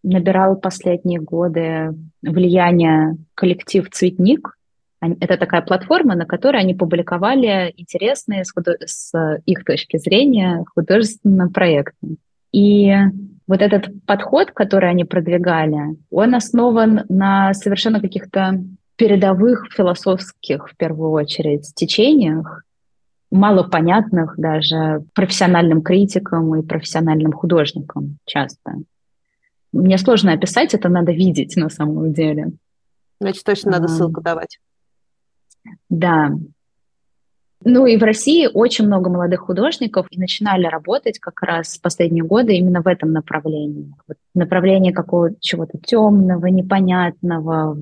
набирал 0.03 0.57
последние 0.57 1.20
годы 1.20 1.95
влияние 2.22 3.16
коллектив 3.35 3.89
«Цветник», 3.91 4.55
это 5.01 5.37
такая 5.37 5.62
платформа, 5.62 6.16
на 6.16 6.26
которой 6.26 6.61
они 6.61 6.74
публиковали 6.74 7.72
интересные 7.76 8.45
с, 8.45 8.51
худо... 8.51 8.76
с 8.85 9.12
их 9.47 9.64
точки 9.64 9.97
зрения 9.97 10.64
художественные 10.74 11.51
проекты. 11.51 12.16
И 12.53 12.93
вот 13.47 13.62
этот 13.62 14.05
подход, 14.07 14.51
который 14.51 14.91
они 14.91 15.05
продвигали, 15.05 15.97
он 16.11 16.35
основан 16.35 17.05
на 17.09 17.55
совершенно 17.55 18.01
каких-то 18.01 18.61
передовых 18.99 19.72
философских, 19.72 20.68
в 20.68 20.76
первую 20.76 21.12
очередь, 21.12 21.72
течениях, 21.74 22.64
малопонятных 23.30 24.34
даже 24.36 25.05
профессиональным 25.14 25.82
критикам 25.82 26.55
и 26.57 26.66
профессиональным 26.66 27.32
художникам 27.32 28.18
часто. 28.24 28.74
Мне 29.72 29.99
сложно 29.99 30.32
описать, 30.32 30.74
это 30.74 30.88
надо 30.88 31.12
видеть 31.12 31.57
на 31.57 31.70
самом 31.70 32.12
деле. 32.12 32.53
Значит, 33.20 33.44
точно 33.44 33.72
надо 33.72 33.88
ссылку 33.88 34.20
давать. 34.20 34.59
Да. 35.88 36.32
Ну 37.64 37.86
и 37.86 37.96
в 37.96 38.03
России 38.03 38.49
очень 38.53 38.86
много 38.86 39.11
молодых 39.11 39.40
художников 39.40 40.07
и 40.11 40.18
начинали 40.18 40.66
работать 40.66 41.18
как 41.18 41.40
раз 41.42 41.76
в 41.76 41.82
последние 41.82 42.24
годы 42.24 42.55
именно 42.55 42.82
в 42.82 42.86
этом 42.86 43.12
направлении. 43.12 43.92
Вот 44.09 44.16
направление 44.34 44.92
какого-то 44.92 45.36
чего-то 45.40 45.78
темного, 45.78 46.46
непонятного. 46.46 47.76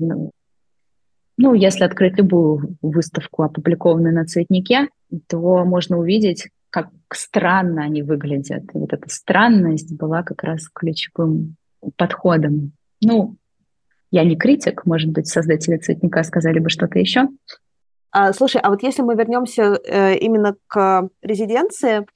Ну, 1.37 1.53
если 1.53 1.83
открыть 1.83 2.17
любую 2.17 2.77
выставку, 2.81 3.43
опубликованную 3.43 4.13
на 4.13 4.25
цветнике, 4.25 4.89
то 5.27 5.63
можно 5.65 5.97
увидеть, 5.97 6.49
как 6.71 6.89
странно 7.13 7.83
они 7.83 8.01
выглядят. 8.01 8.63
И 8.73 8.77
вот 8.77 8.91
эта 8.91 9.07
странность 9.09 9.95
была 9.95 10.23
как 10.23 10.43
раз 10.43 10.67
ключевым 10.67 11.55
подходом. 11.95 12.71
Ну, 13.01 13.35
я 14.09 14.23
не 14.23 14.35
критик, 14.35 14.85
может 14.85 15.11
быть, 15.11 15.27
создатели 15.27 15.77
цветника 15.77 16.23
сказали 16.23 16.59
бы 16.59 16.69
что-то 16.69 16.97
еще. 16.97 17.27
А, 18.11 18.33
слушай, 18.33 18.59
а 18.61 18.69
вот 18.69 18.81
если 18.81 19.03
мы 19.03 19.15
вернемся 19.15 19.79
э, 19.85 20.17
именно 20.17 20.55
к 20.67 21.09
резиденции 21.21 22.07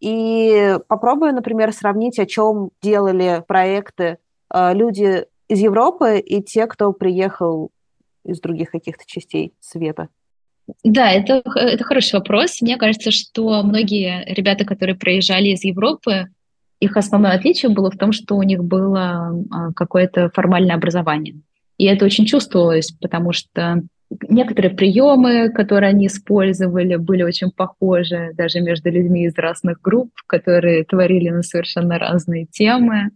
и 0.00 0.78
попробуем, 0.88 1.36
например, 1.36 1.72
сравнить, 1.72 2.18
о 2.18 2.26
чем 2.26 2.70
делали 2.82 3.42
проекты 3.46 4.18
э, 4.52 4.74
люди 4.74 5.24
из 5.48 5.60
Европы 5.60 6.18
и 6.18 6.42
те, 6.42 6.66
кто 6.66 6.92
приехал 6.92 7.70
из 8.26 8.40
других 8.40 8.70
каких-то 8.70 9.04
частей 9.06 9.52
света? 9.60 10.08
Да, 10.82 11.10
это, 11.10 11.42
это 11.54 11.84
хороший 11.84 12.14
вопрос. 12.14 12.60
Мне 12.60 12.76
кажется, 12.76 13.10
что 13.10 13.62
многие 13.62 14.24
ребята, 14.32 14.64
которые 14.64 14.96
проезжали 14.96 15.48
из 15.48 15.62
Европы, 15.64 16.26
их 16.80 16.96
основное 16.96 17.32
отличие 17.32 17.70
было 17.70 17.90
в 17.90 17.96
том, 17.96 18.12
что 18.12 18.36
у 18.36 18.42
них 18.42 18.62
было 18.64 19.32
а, 19.50 19.72
какое-то 19.74 20.30
формальное 20.34 20.76
образование. 20.76 21.40
И 21.78 21.84
это 21.84 22.04
очень 22.04 22.26
чувствовалось, 22.26 22.90
потому 23.00 23.32
что 23.32 23.82
Некоторые 24.28 24.72
приемы, 24.72 25.50
которые 25.50 25.90
они 25.90 26.06
использовали, 26.06 26.94
были 26.94 27.24
очень 27.24 27.50
похожи 27.50 28.30
даже 28.34 28.60
между 28.60 28.90
людьми 28.90 29.24
из 29.24 29.36
разных 29.36 29.80
групп, 29.80 30.12
которые 30.28 30.84
творили 30.84 31.30
на 31.30 31.42
совершенно 31.42 31.98
разные 31.98 32.46
темы. 32.46 33.10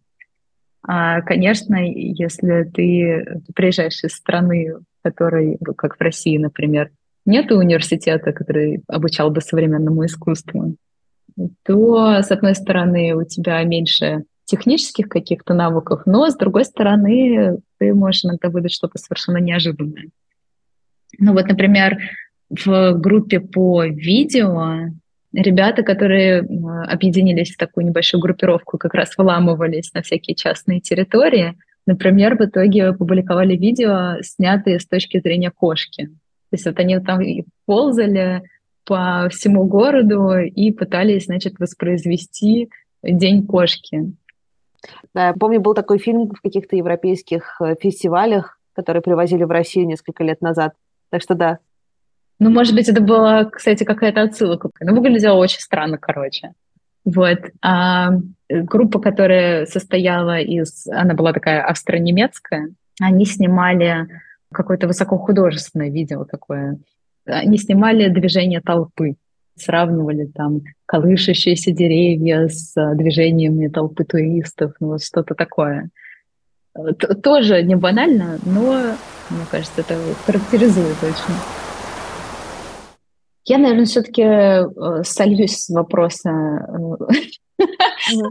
А, 0.83 1.21
конечно, 1.21 1.77
если 1.77 2.65
ты 2.65 3.41
приезжаешь 3.55 4.03
из 4.03 4.15
страны, 4.15 4.79
в 5.01 5.03
которой, 5.03 5.59
как 5.77 5.97
в 5.97 6.01
России, 6.01 6.37
например, 6.39 6.91
нет 7.25 7.51
университета, 7.53 8.33
который 8.33 8.83
обучал 8.87 9.31
бы 9.31 9.41
современному 9.41 10.05
искусству, 10.07 10.77
то, 11.65 12.23
с 12.23 12.31
одной 12.31 12.55
стороны, 12.55 13.15
у 13.15 13.25
тебя 13.25 13.63
меньше 13.65 14.25
технических 14.45 15.09
каких-то 15.09 15.55
навыков, 15.55 16.03
но, 16.07 16.29
с 16.29 16.37
другой 16.37 16.65
стороны, 16.65 17.59
ты 17.79 17.95
можешь 17.95 18.25
иногда 18.25 18.49
выдать 18.49 18.73
что-то 18.73 18.99
совершенно 18.99 19.39
неожиданное. 19.39 20.09
Ну 21.19 21.33
вот, 21.33 21.47
например, 21.47 21.99
в 22.49 22.95
группе 22.95 23.41
по 23.41 23.85
видео 23.85 24.91
ребята, 25.33 25.83
которые 25.85 26.41
объединились 26.89 27.55
в 27.55 27.59
такую 27.59 27.87
небольшую 27.87 28.21
группировку, 28.21 28.79
как 28.79 28.95
раз 28.95 29.17
выламывались 29.17 29.93
на 29.95 30.03
всякие 30.03 30.35
частные 30.35 30.81
территории, 30.81 31.57
например, 31.91 32.37
в 32.37 32.41
итоге 32.43 32.87
опубликовали 32.87 33.57
видео, 33.57 34.23
снятые 34.23 34.79
с 34.79 34.87
точки 34.87 35.19
зрения 35.19 35.51
кошки. 35.51 36.07
То 36.07 36.53
есть 36.53 36.67
вот 36.67 36.79
они 36.79 36.99
там 37.01 37.21
ползали 37.67 38.43
по 38.85 39.29
всему 39.31 39.65
городу 39.65 40.39
и 40.39 40.73
пытались, 40.73 41.27
значит, 41.27 41.59
воспроизвести 41.59 42.71
День 43.03 43.47
кошки. 43.47 44.13
Да, 45.15 45.29
я 45.29 45.33
помню, 45.33 45.61
был 45.61 45.75
такой 45.75 45.99
фильм 45.99 46.29
в 46.29 46.41
каких-то 46.41 46.77
европейских 46.77 47.61
э, 47.61 47.75
фестивалях, 47.81 48.59
которые 48.75 49.03
привозили 49.03 49.45
в 49.45 49.51
Россию 49.51 49.87
несколько 49.87 50.23
лет 50.23 50.41
назад. 50.41 50.75
Так 51.11 51.23
что 51.23 51.35
да. 51.35 51.59
Ну, 52.39 52.51
может 52.51 52.75
быть, 52.75 52.89
это 52.89 53.03
была, 53.03 53.45
кстати, 53.47 53.85
какая-то 53.85 54.23
отсылка. 54.23 54.71
Ну, 54.81 54.95
выглядело 54.95 55.37
очень 55.37 55.61
странно, 55.61 55.99
короче. 55.99 56.53
Вот. 57.05 57.39
А 57.63 58.11
группа, 58.49 59.01
которая 59.01 59.67
состояла 59.67 60.41
из... 60.41 60.87
Она 60.89 61.15
была 61.15 61.33
такая 61.33 61.63
австро-немецкая. 61.65 62.71
Они 63.01 63.25
снимали 63.25 64.07
какое-то 64.53 64.87
высокохудожественное 64.87 65.91
видео 65.91 66.25
такое. 66.25 66.79
Они 67.27 67.59
снимали 67.59 68.09
движение 68.09 68.61
толпы. 68.61 69.15
Сравнивали 69.57 70.27
там 70.27 70.61
колышащиеся 70.87 71.71
деревья 71.71 72.49
с 72.49 72.75
движениями 72.95 73.69
толпы 73.69 74.05
туристов. 74.05 74.73
Ну, 74.81 74.89
вот 74.89 75.03
что-то 75.05 75.35
такое. 75.35 75.91
Тоже 77.23 77.63
не 77.63 77.77
банально, 77.77 78.39
но 78.45 78.95
мне 79.31 79.45
кажется, 79.51 79.81
это 79.81 79.97
характеризует 80.25 80.97
очень. 81.03 81.60
Я, 83.45 83.59
наверное, 83.59 83.87
все-таки 83.87 84.23
э, 84.23 85.03
сольюсь 85.03 85.65
с 85.65 85.71
вопроса, 85.71 86.67
э, 87.59 87.67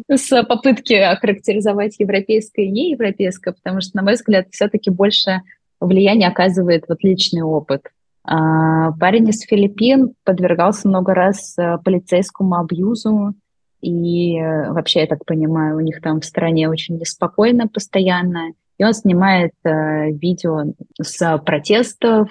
с 0.18 0.44
попытки 0.44 0.94
охарактеризовать 0.94 2.00
европейское 2.00 2.66
и 2.66 2.72
неевропейское, 2.72 3.54
потому 3.54 3.82
что, 3.82 3.98
на 3.98 4.04
мой 4.04 4.14
взгляд, 4.14 4.48
все-таки 4.52 4.90
больше 4.90 5.42
влияние 5.80 6.30
оказывает 6.30 6.86
вот 6.88 7.04
личный 7.04 7.42
опыт. 7.42 7.88
А, 8.24 8.92
парень 8.94 9.30
из 9.30 9.42
Филиппин 9.42 10.14
подвергался 10.24 10.88
много 10.88 11.14
раз 11.14 11.58
э, 11.58 11.78
полицейскому 11.84 12.60
абьюзу, 12.60 13.34
и 13.82 14.38
вообще, 14.42 15.02
я 15.02 15.08
так 15.08 15.24
понимаю, 15.26 15.78
у 15.78 15.80
них 15.80 16.02
там 16.02 16.20
в 16.20 16.26
стране 16.26 16.70
очень 16.70 16.98
неспокойно 16.98 17.68
постоянно, 17.70 18.52
и 18.78 18.84
он 18.84 18.94
снимает 18.94 19.54
видео 19.64 20.74
с 21.02 21.38
протестов. 21.46 22.30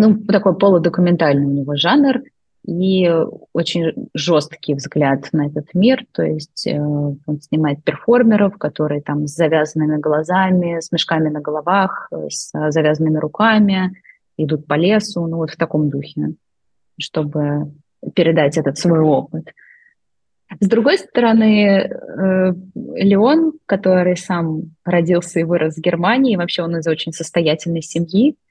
Ну, 0.00 0.16
такой 0.16 0.56
полудокументальный 0.56 1.44
у 1.44 1.50
него 1.50 1.76
жанр 1.76 2.22
и 2.66 3.10
очень 3.52 4.08
жесткий 4.14 4.74
взгляд 4.74 5.28
на 5.32 5.48
этот 5.48 5.74
мир. 5.74 6.06
То 6.12 6.22
есть 6.22 6.66
э, 6.66 6.80
он 6.80 7.40
снимает 7.42 7.84
перформеров, 7.84 8.56
которые 8.56 9.02
там 9.02 9.26
с 9.26 9.34
завязанными 9.34 9.98
глазами, 9.98 10.80
с 10.80 10.90
мешками 10.90 11.28
на 11.28 11.40
головах, 11.40 12.10
с 12.30 12.50
завязанными 12.70 13.18
руками, 13.18 13.92
идут 14.38 14.66
по 14.66 14.74
лесу, 14.74 15.26
ну 15.26 15.36
вот 15.36 15.50
в 15.50 15.56
таком 15.56 15.90
духе, 15.90 16.30
чтобы 16.98 17.72
передать 18.14 18.56
этот 18.56 18.78
свой 18.78 19.00
опыт. 19.00 19.52
С 20.60 20.66
другой 20.66 20.96
стороны, 20.96 21.66
э, 21.66 22.52
Леон, 22.74 23.52
который 23.66 24.16
сам 24.16 24.62
родился 24.82 25.40
и 25.40 25.44
вырос 25.44 25.76
в 25.76 25.80
Германии, 25.80 26.36
вообще 26.36 26.62
он 26.62 26.78
из 26.78 26.86
очень 26.86 27.12
состоятельной 27.12 27.82
семьи, 27.82 28.30
э, 28.30 28.49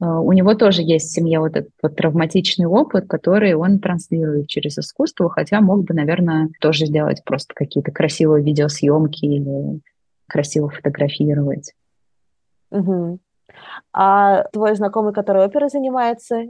у 0.00 0.32
него 0.32 0.54
тоже 0.54 0.82
есть 0.82 1.10
в 1.10 1.12
семье 1.12 1.40
вот 1.40 1.56
этот 1.56 1.72
вот 1.82 1.94
травматичный 1.94 2.66
опыт, 2.66 3.06
который 3.06 3.54
он 3.54 3.78
транслирует 3.78 4.48
через 4.48 4.78
искусство, 4.78 5.28
хотя 5.28 5.60
мог 5.60 5.84
бы, 5.84 5.94
наверное, 5.94 6.48
тоже 6.60 6.86
сделать 6.86 7.22
просто 7.24 7.54
какие-то 7.54 7.92
красивые 7.92 8.42
видеосъемки 8.42 9.26
или 9.26 9.80
красиво 10.26 10.70
фотографировать. 10.70 11.74
Угу. 12.70 13.18
А 13.92 14.44
твой 14.52 14.74
знакомый, 14.74 15.12
который 15.12 15.44
оперой 15.44 15.68
занимается? 15.68 16.44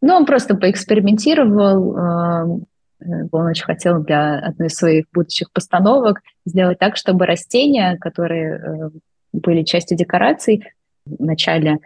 Ну, 0.00 0.14
он 0.14 0.24
просто 0.24 0.54
поэкспериментировал, 0.54 1.96
э, 1.98 2.60
Э, 3.00 3.26
он 3.32 3.46
очень 3.46 3.64
хотел 3.64 4.02
для 4.02 4.38
одной 4.38 4.68
из 4.68 4.74
своих 4.74 5.06
будущих 5.12 5.50
постановок 5.52 6.20
сделать 6.44 6.78
так, 6.78 6.96
чтобы 6.96 7.26
растения, 7.26 7.96
которые 7.98 8.56
э, 8.56 8.90
были 9.32 9.62
частью 9.62 9.96
декораций, 9.96 10.64
в 11.06 11.24
начале 11.24 11.78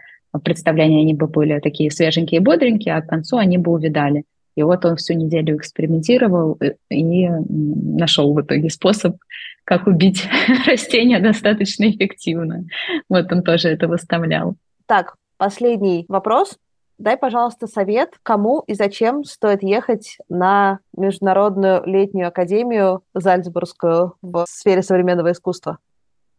представления 0.43 1.01
они 1.01 1.13
бы 1.13 1.27
были 1.27 1.59
такие 1.59 1.91
свеженькие 1.91 2.41
и 2.41 2.43
бодренькие, 2.43 2.95
а 2.95 3.01
к 3.01 3.07
концу 3.07 3.37
они 3.37 3.57
бы 3.57 3.71
увидали. 3.71 4.23
И 4.55 4.63
вот 4.63 4.85
он 4.85 4.95
всю 4.95 5.13
неделю 5.13 5.57
экспериментировал 5.57 6.57
и 6.89 7.27
нашел 7.27 8.33
в 8.33 8.41
итоге 8.41 8.69
способ, 8.69 9.17
как 9.65 9.87
убить 9.87 10.27
растения 10.67 11.19
достаточно 11.19 11.89
эффективно. 11.89 12.65
Вот 13.09 13.31
он 13.31 13.43
тоже 13.43 13.69
это 13.69 13.87
выставлял. 13.87 14.55
Так, 14.85 15.15
последний 15.37 16.05
вопрос. 16.07 16.57
Дай, 16.97 17.17
пожалуйста, 17.17 17.67
совет, 17.67 18.13
кому 18.23 18.61
и 18.67 18.73
зачем 18.73 19.25
стоит 19.25 19.63
ехать 19.63 20.17
на 20.29 20.79
Международную 20.95 21.85
летнюю 21.85 22.29
академию 22.29 23.01
Зальцбургскую 23.13 24.13
в 24.21 24.45
сфере 24.47 24.81
современного 24.81 25.33
искусства. 25.33 25.79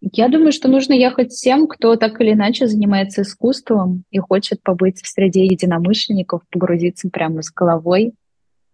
Я 0.00 0.28
думаю, 0.28 0.52
что 0.52 0.68
нужно 0.68 0.92
ехать 0.92 1.32
всем, 1.32 1.66
кто 1.66 1.96
так 1.96 2.20
или 2.20 2.32
иначе 2.32 2.66
занимается 2.66 3.22
искусством 3.22 4.04
и 4.10 4.18
хочет 4.18 4.62
побыть 4.62 5.00
в 5.02 5.08
среде 5.08 5.44
единомышленников, 5.44 6.42
погрузиться 6.50 7.08
прямо 7.08 7.42
с 7.42 7.50
головой 7.50 8.12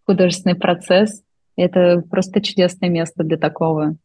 в 0.03 0.07
художественный 0.07 0.57
процесс. 0.57 1.23
Это 1.57 2.03
просто 2.11 2.41
чудесное 2.41 2.89
место 2.89 3.23
для 3.23 3.37
такого. 3.37 3.97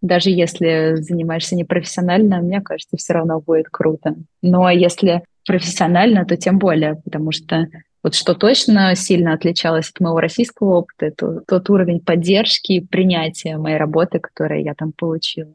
Даже 0.00 0.30
если 0.30 0.96
занимаешься 0.96 1.54
непрофессионально, 1.54 2.40
мне 2.40 2.60
кажется, 2.60 2.96
все 2.96 3.12
равно 3.12 3.40
будет 3.40 3.68
круто. 3.70 4.16
Но 4.40 4.68
если 4.70 5.22
профессионально, 5.46 6.24
то 6.24 6.36
тем 6.36 6.58
более, 6.58 6.96
потому 6.96 7.32
что 7.32 7.68
вот 8.02 8.14
что 8.14 8.34
точно 8.34 8.96
сильно 8.96 9.32
отличалось 9.34 9.90
от 9.90 10.00
моего 10.00 10.18
российского 10.18 10.78
опыта, 10.78 11.06
это 11.06 11.40
тот 11.46 11.70
уровень 11.70 12.00
поддержки 12.00 12.72
и 12.72 12.84
принятия 12.84 13.56
моей 13.58 13.76
работы, 13.76 14.18
которую 14.18 14.64
я 14.64 14.74
там 14.74 14.92
получила. 14.92 15.54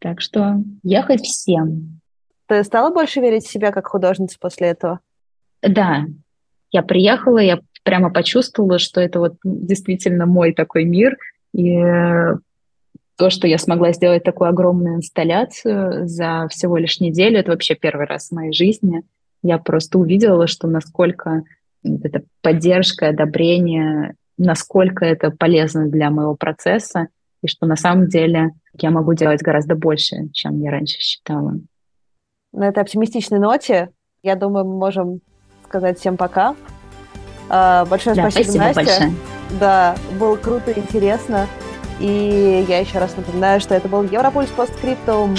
Так 0.00 0.20
что 0.20 0.56
ехать 0.82 1.20
всем. 1.20 2.00
Ты 2.46 2.64
стала 2.64 2.92
больше 2.92 3.20
верить 3.20 3.44
в 3.44 3.50
себя 3.50 3.70
как 3.70 3.86
художница 3.86 4.36
после 4.40 4.68
этого? 4.68 5.00
Да. 5.62 6.06
Я 6.72 6.82
приехала, 6.82 7.38
я 7.38 7.60
прямо 7.84 8.10
почувствовала, 8.10 8.78
что 8.78 9.00
это 9.00 9.20
вот 9.20 9.34
действительно 9.44 10.26
мой 10.26 10.52
такой 10.52 10.84
мир, 10.84 11.16
и 11.52 11.78
то, 13.16 13.28
что 13.28 13.46
я 13.46 13.58
смогла 13.58 13.92
сделать 13.92 14.24
такую 14.24 14.48
огромную 14.48 14.96
инсталляцию 14.96 16.08
за 16.08 16.46
всего 16.48 16.78
лишь 16.78 17.00
неделю, 17.00 17.38
это 17.38 17.50
вообще 17.50 17.74
первый 17.74 18.06
раз 18.06 18.28
в 18.28 18.34
моей 18.34 18.52
жизни. 18.52 19.02
Я 19.42 19.58
просто 19.58 19.98
увидела, 19.98 20.46
что 20.46 20.68
насколько 20.68 21.42
эта 21.84 22.22
поддержка, 22.40 23.08
одобрение, 23.08 24.14
насколько 24.38 25.04
это 25.04 25.30
полезно 25.30 25.86
для 25.86 26.10
моего 26.10 26.34
процесса, 26.34 27.08
и 27.42 27.46
что 27.46 27.66
на 27.66 27.76
самом 27.76 28.08
деле 28.08 28.52
я 28.78 28.90
могу 28.90 29.14
делать 29.14 29.42
гораздо 29.42 29.74
больше, 29.74 30.28
чем 30.32 30.60
я 30.60 30.70
раньше 30.70 30.98
считала. 30.98 31.54
На 32.52 32.68
этой 32.68 32.82
оптимистичной 32.82 33.38
ноте, 33.38 33.90
я 34.22 34.36
думаю, 34.36 34.64
мы 34.64 34.76
можем 34.76 35.20
сказать 35.64 35.98
всем 35.98 36.16
пока. 36.16 36.56
А, 37.48 37.84
большое 37.86 38.16
да, 38.16 38.30
спасибо, 38.30 38.44
спасибо 38.44 38.64
Настя. 38.64 38.82
Большое. 38.82 39.12
Да, 39.58 39.96
было 40.18 40.36
круто, 40.36 40.72
интересно. 40.72 41.46
И 41.98 42.64
я 42.68 42.78
еще 42.78 42.98
раз 42.98 43.16
напоминаю, 43.16 43.60
что 43.60 43.74
это 43.74 43.88
был 43.88 44.02
Европульс 44.02 44.50
Постскриптум. 44.50 45.34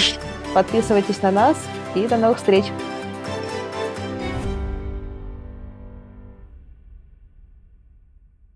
Подписывайтесь 0.54 1.20
на 1.22 1.30
нас 1.30 1.56
и 1.94 2.06
до 2.06 2.16
новых 2.16 2.38
встреч. 2.38 2.66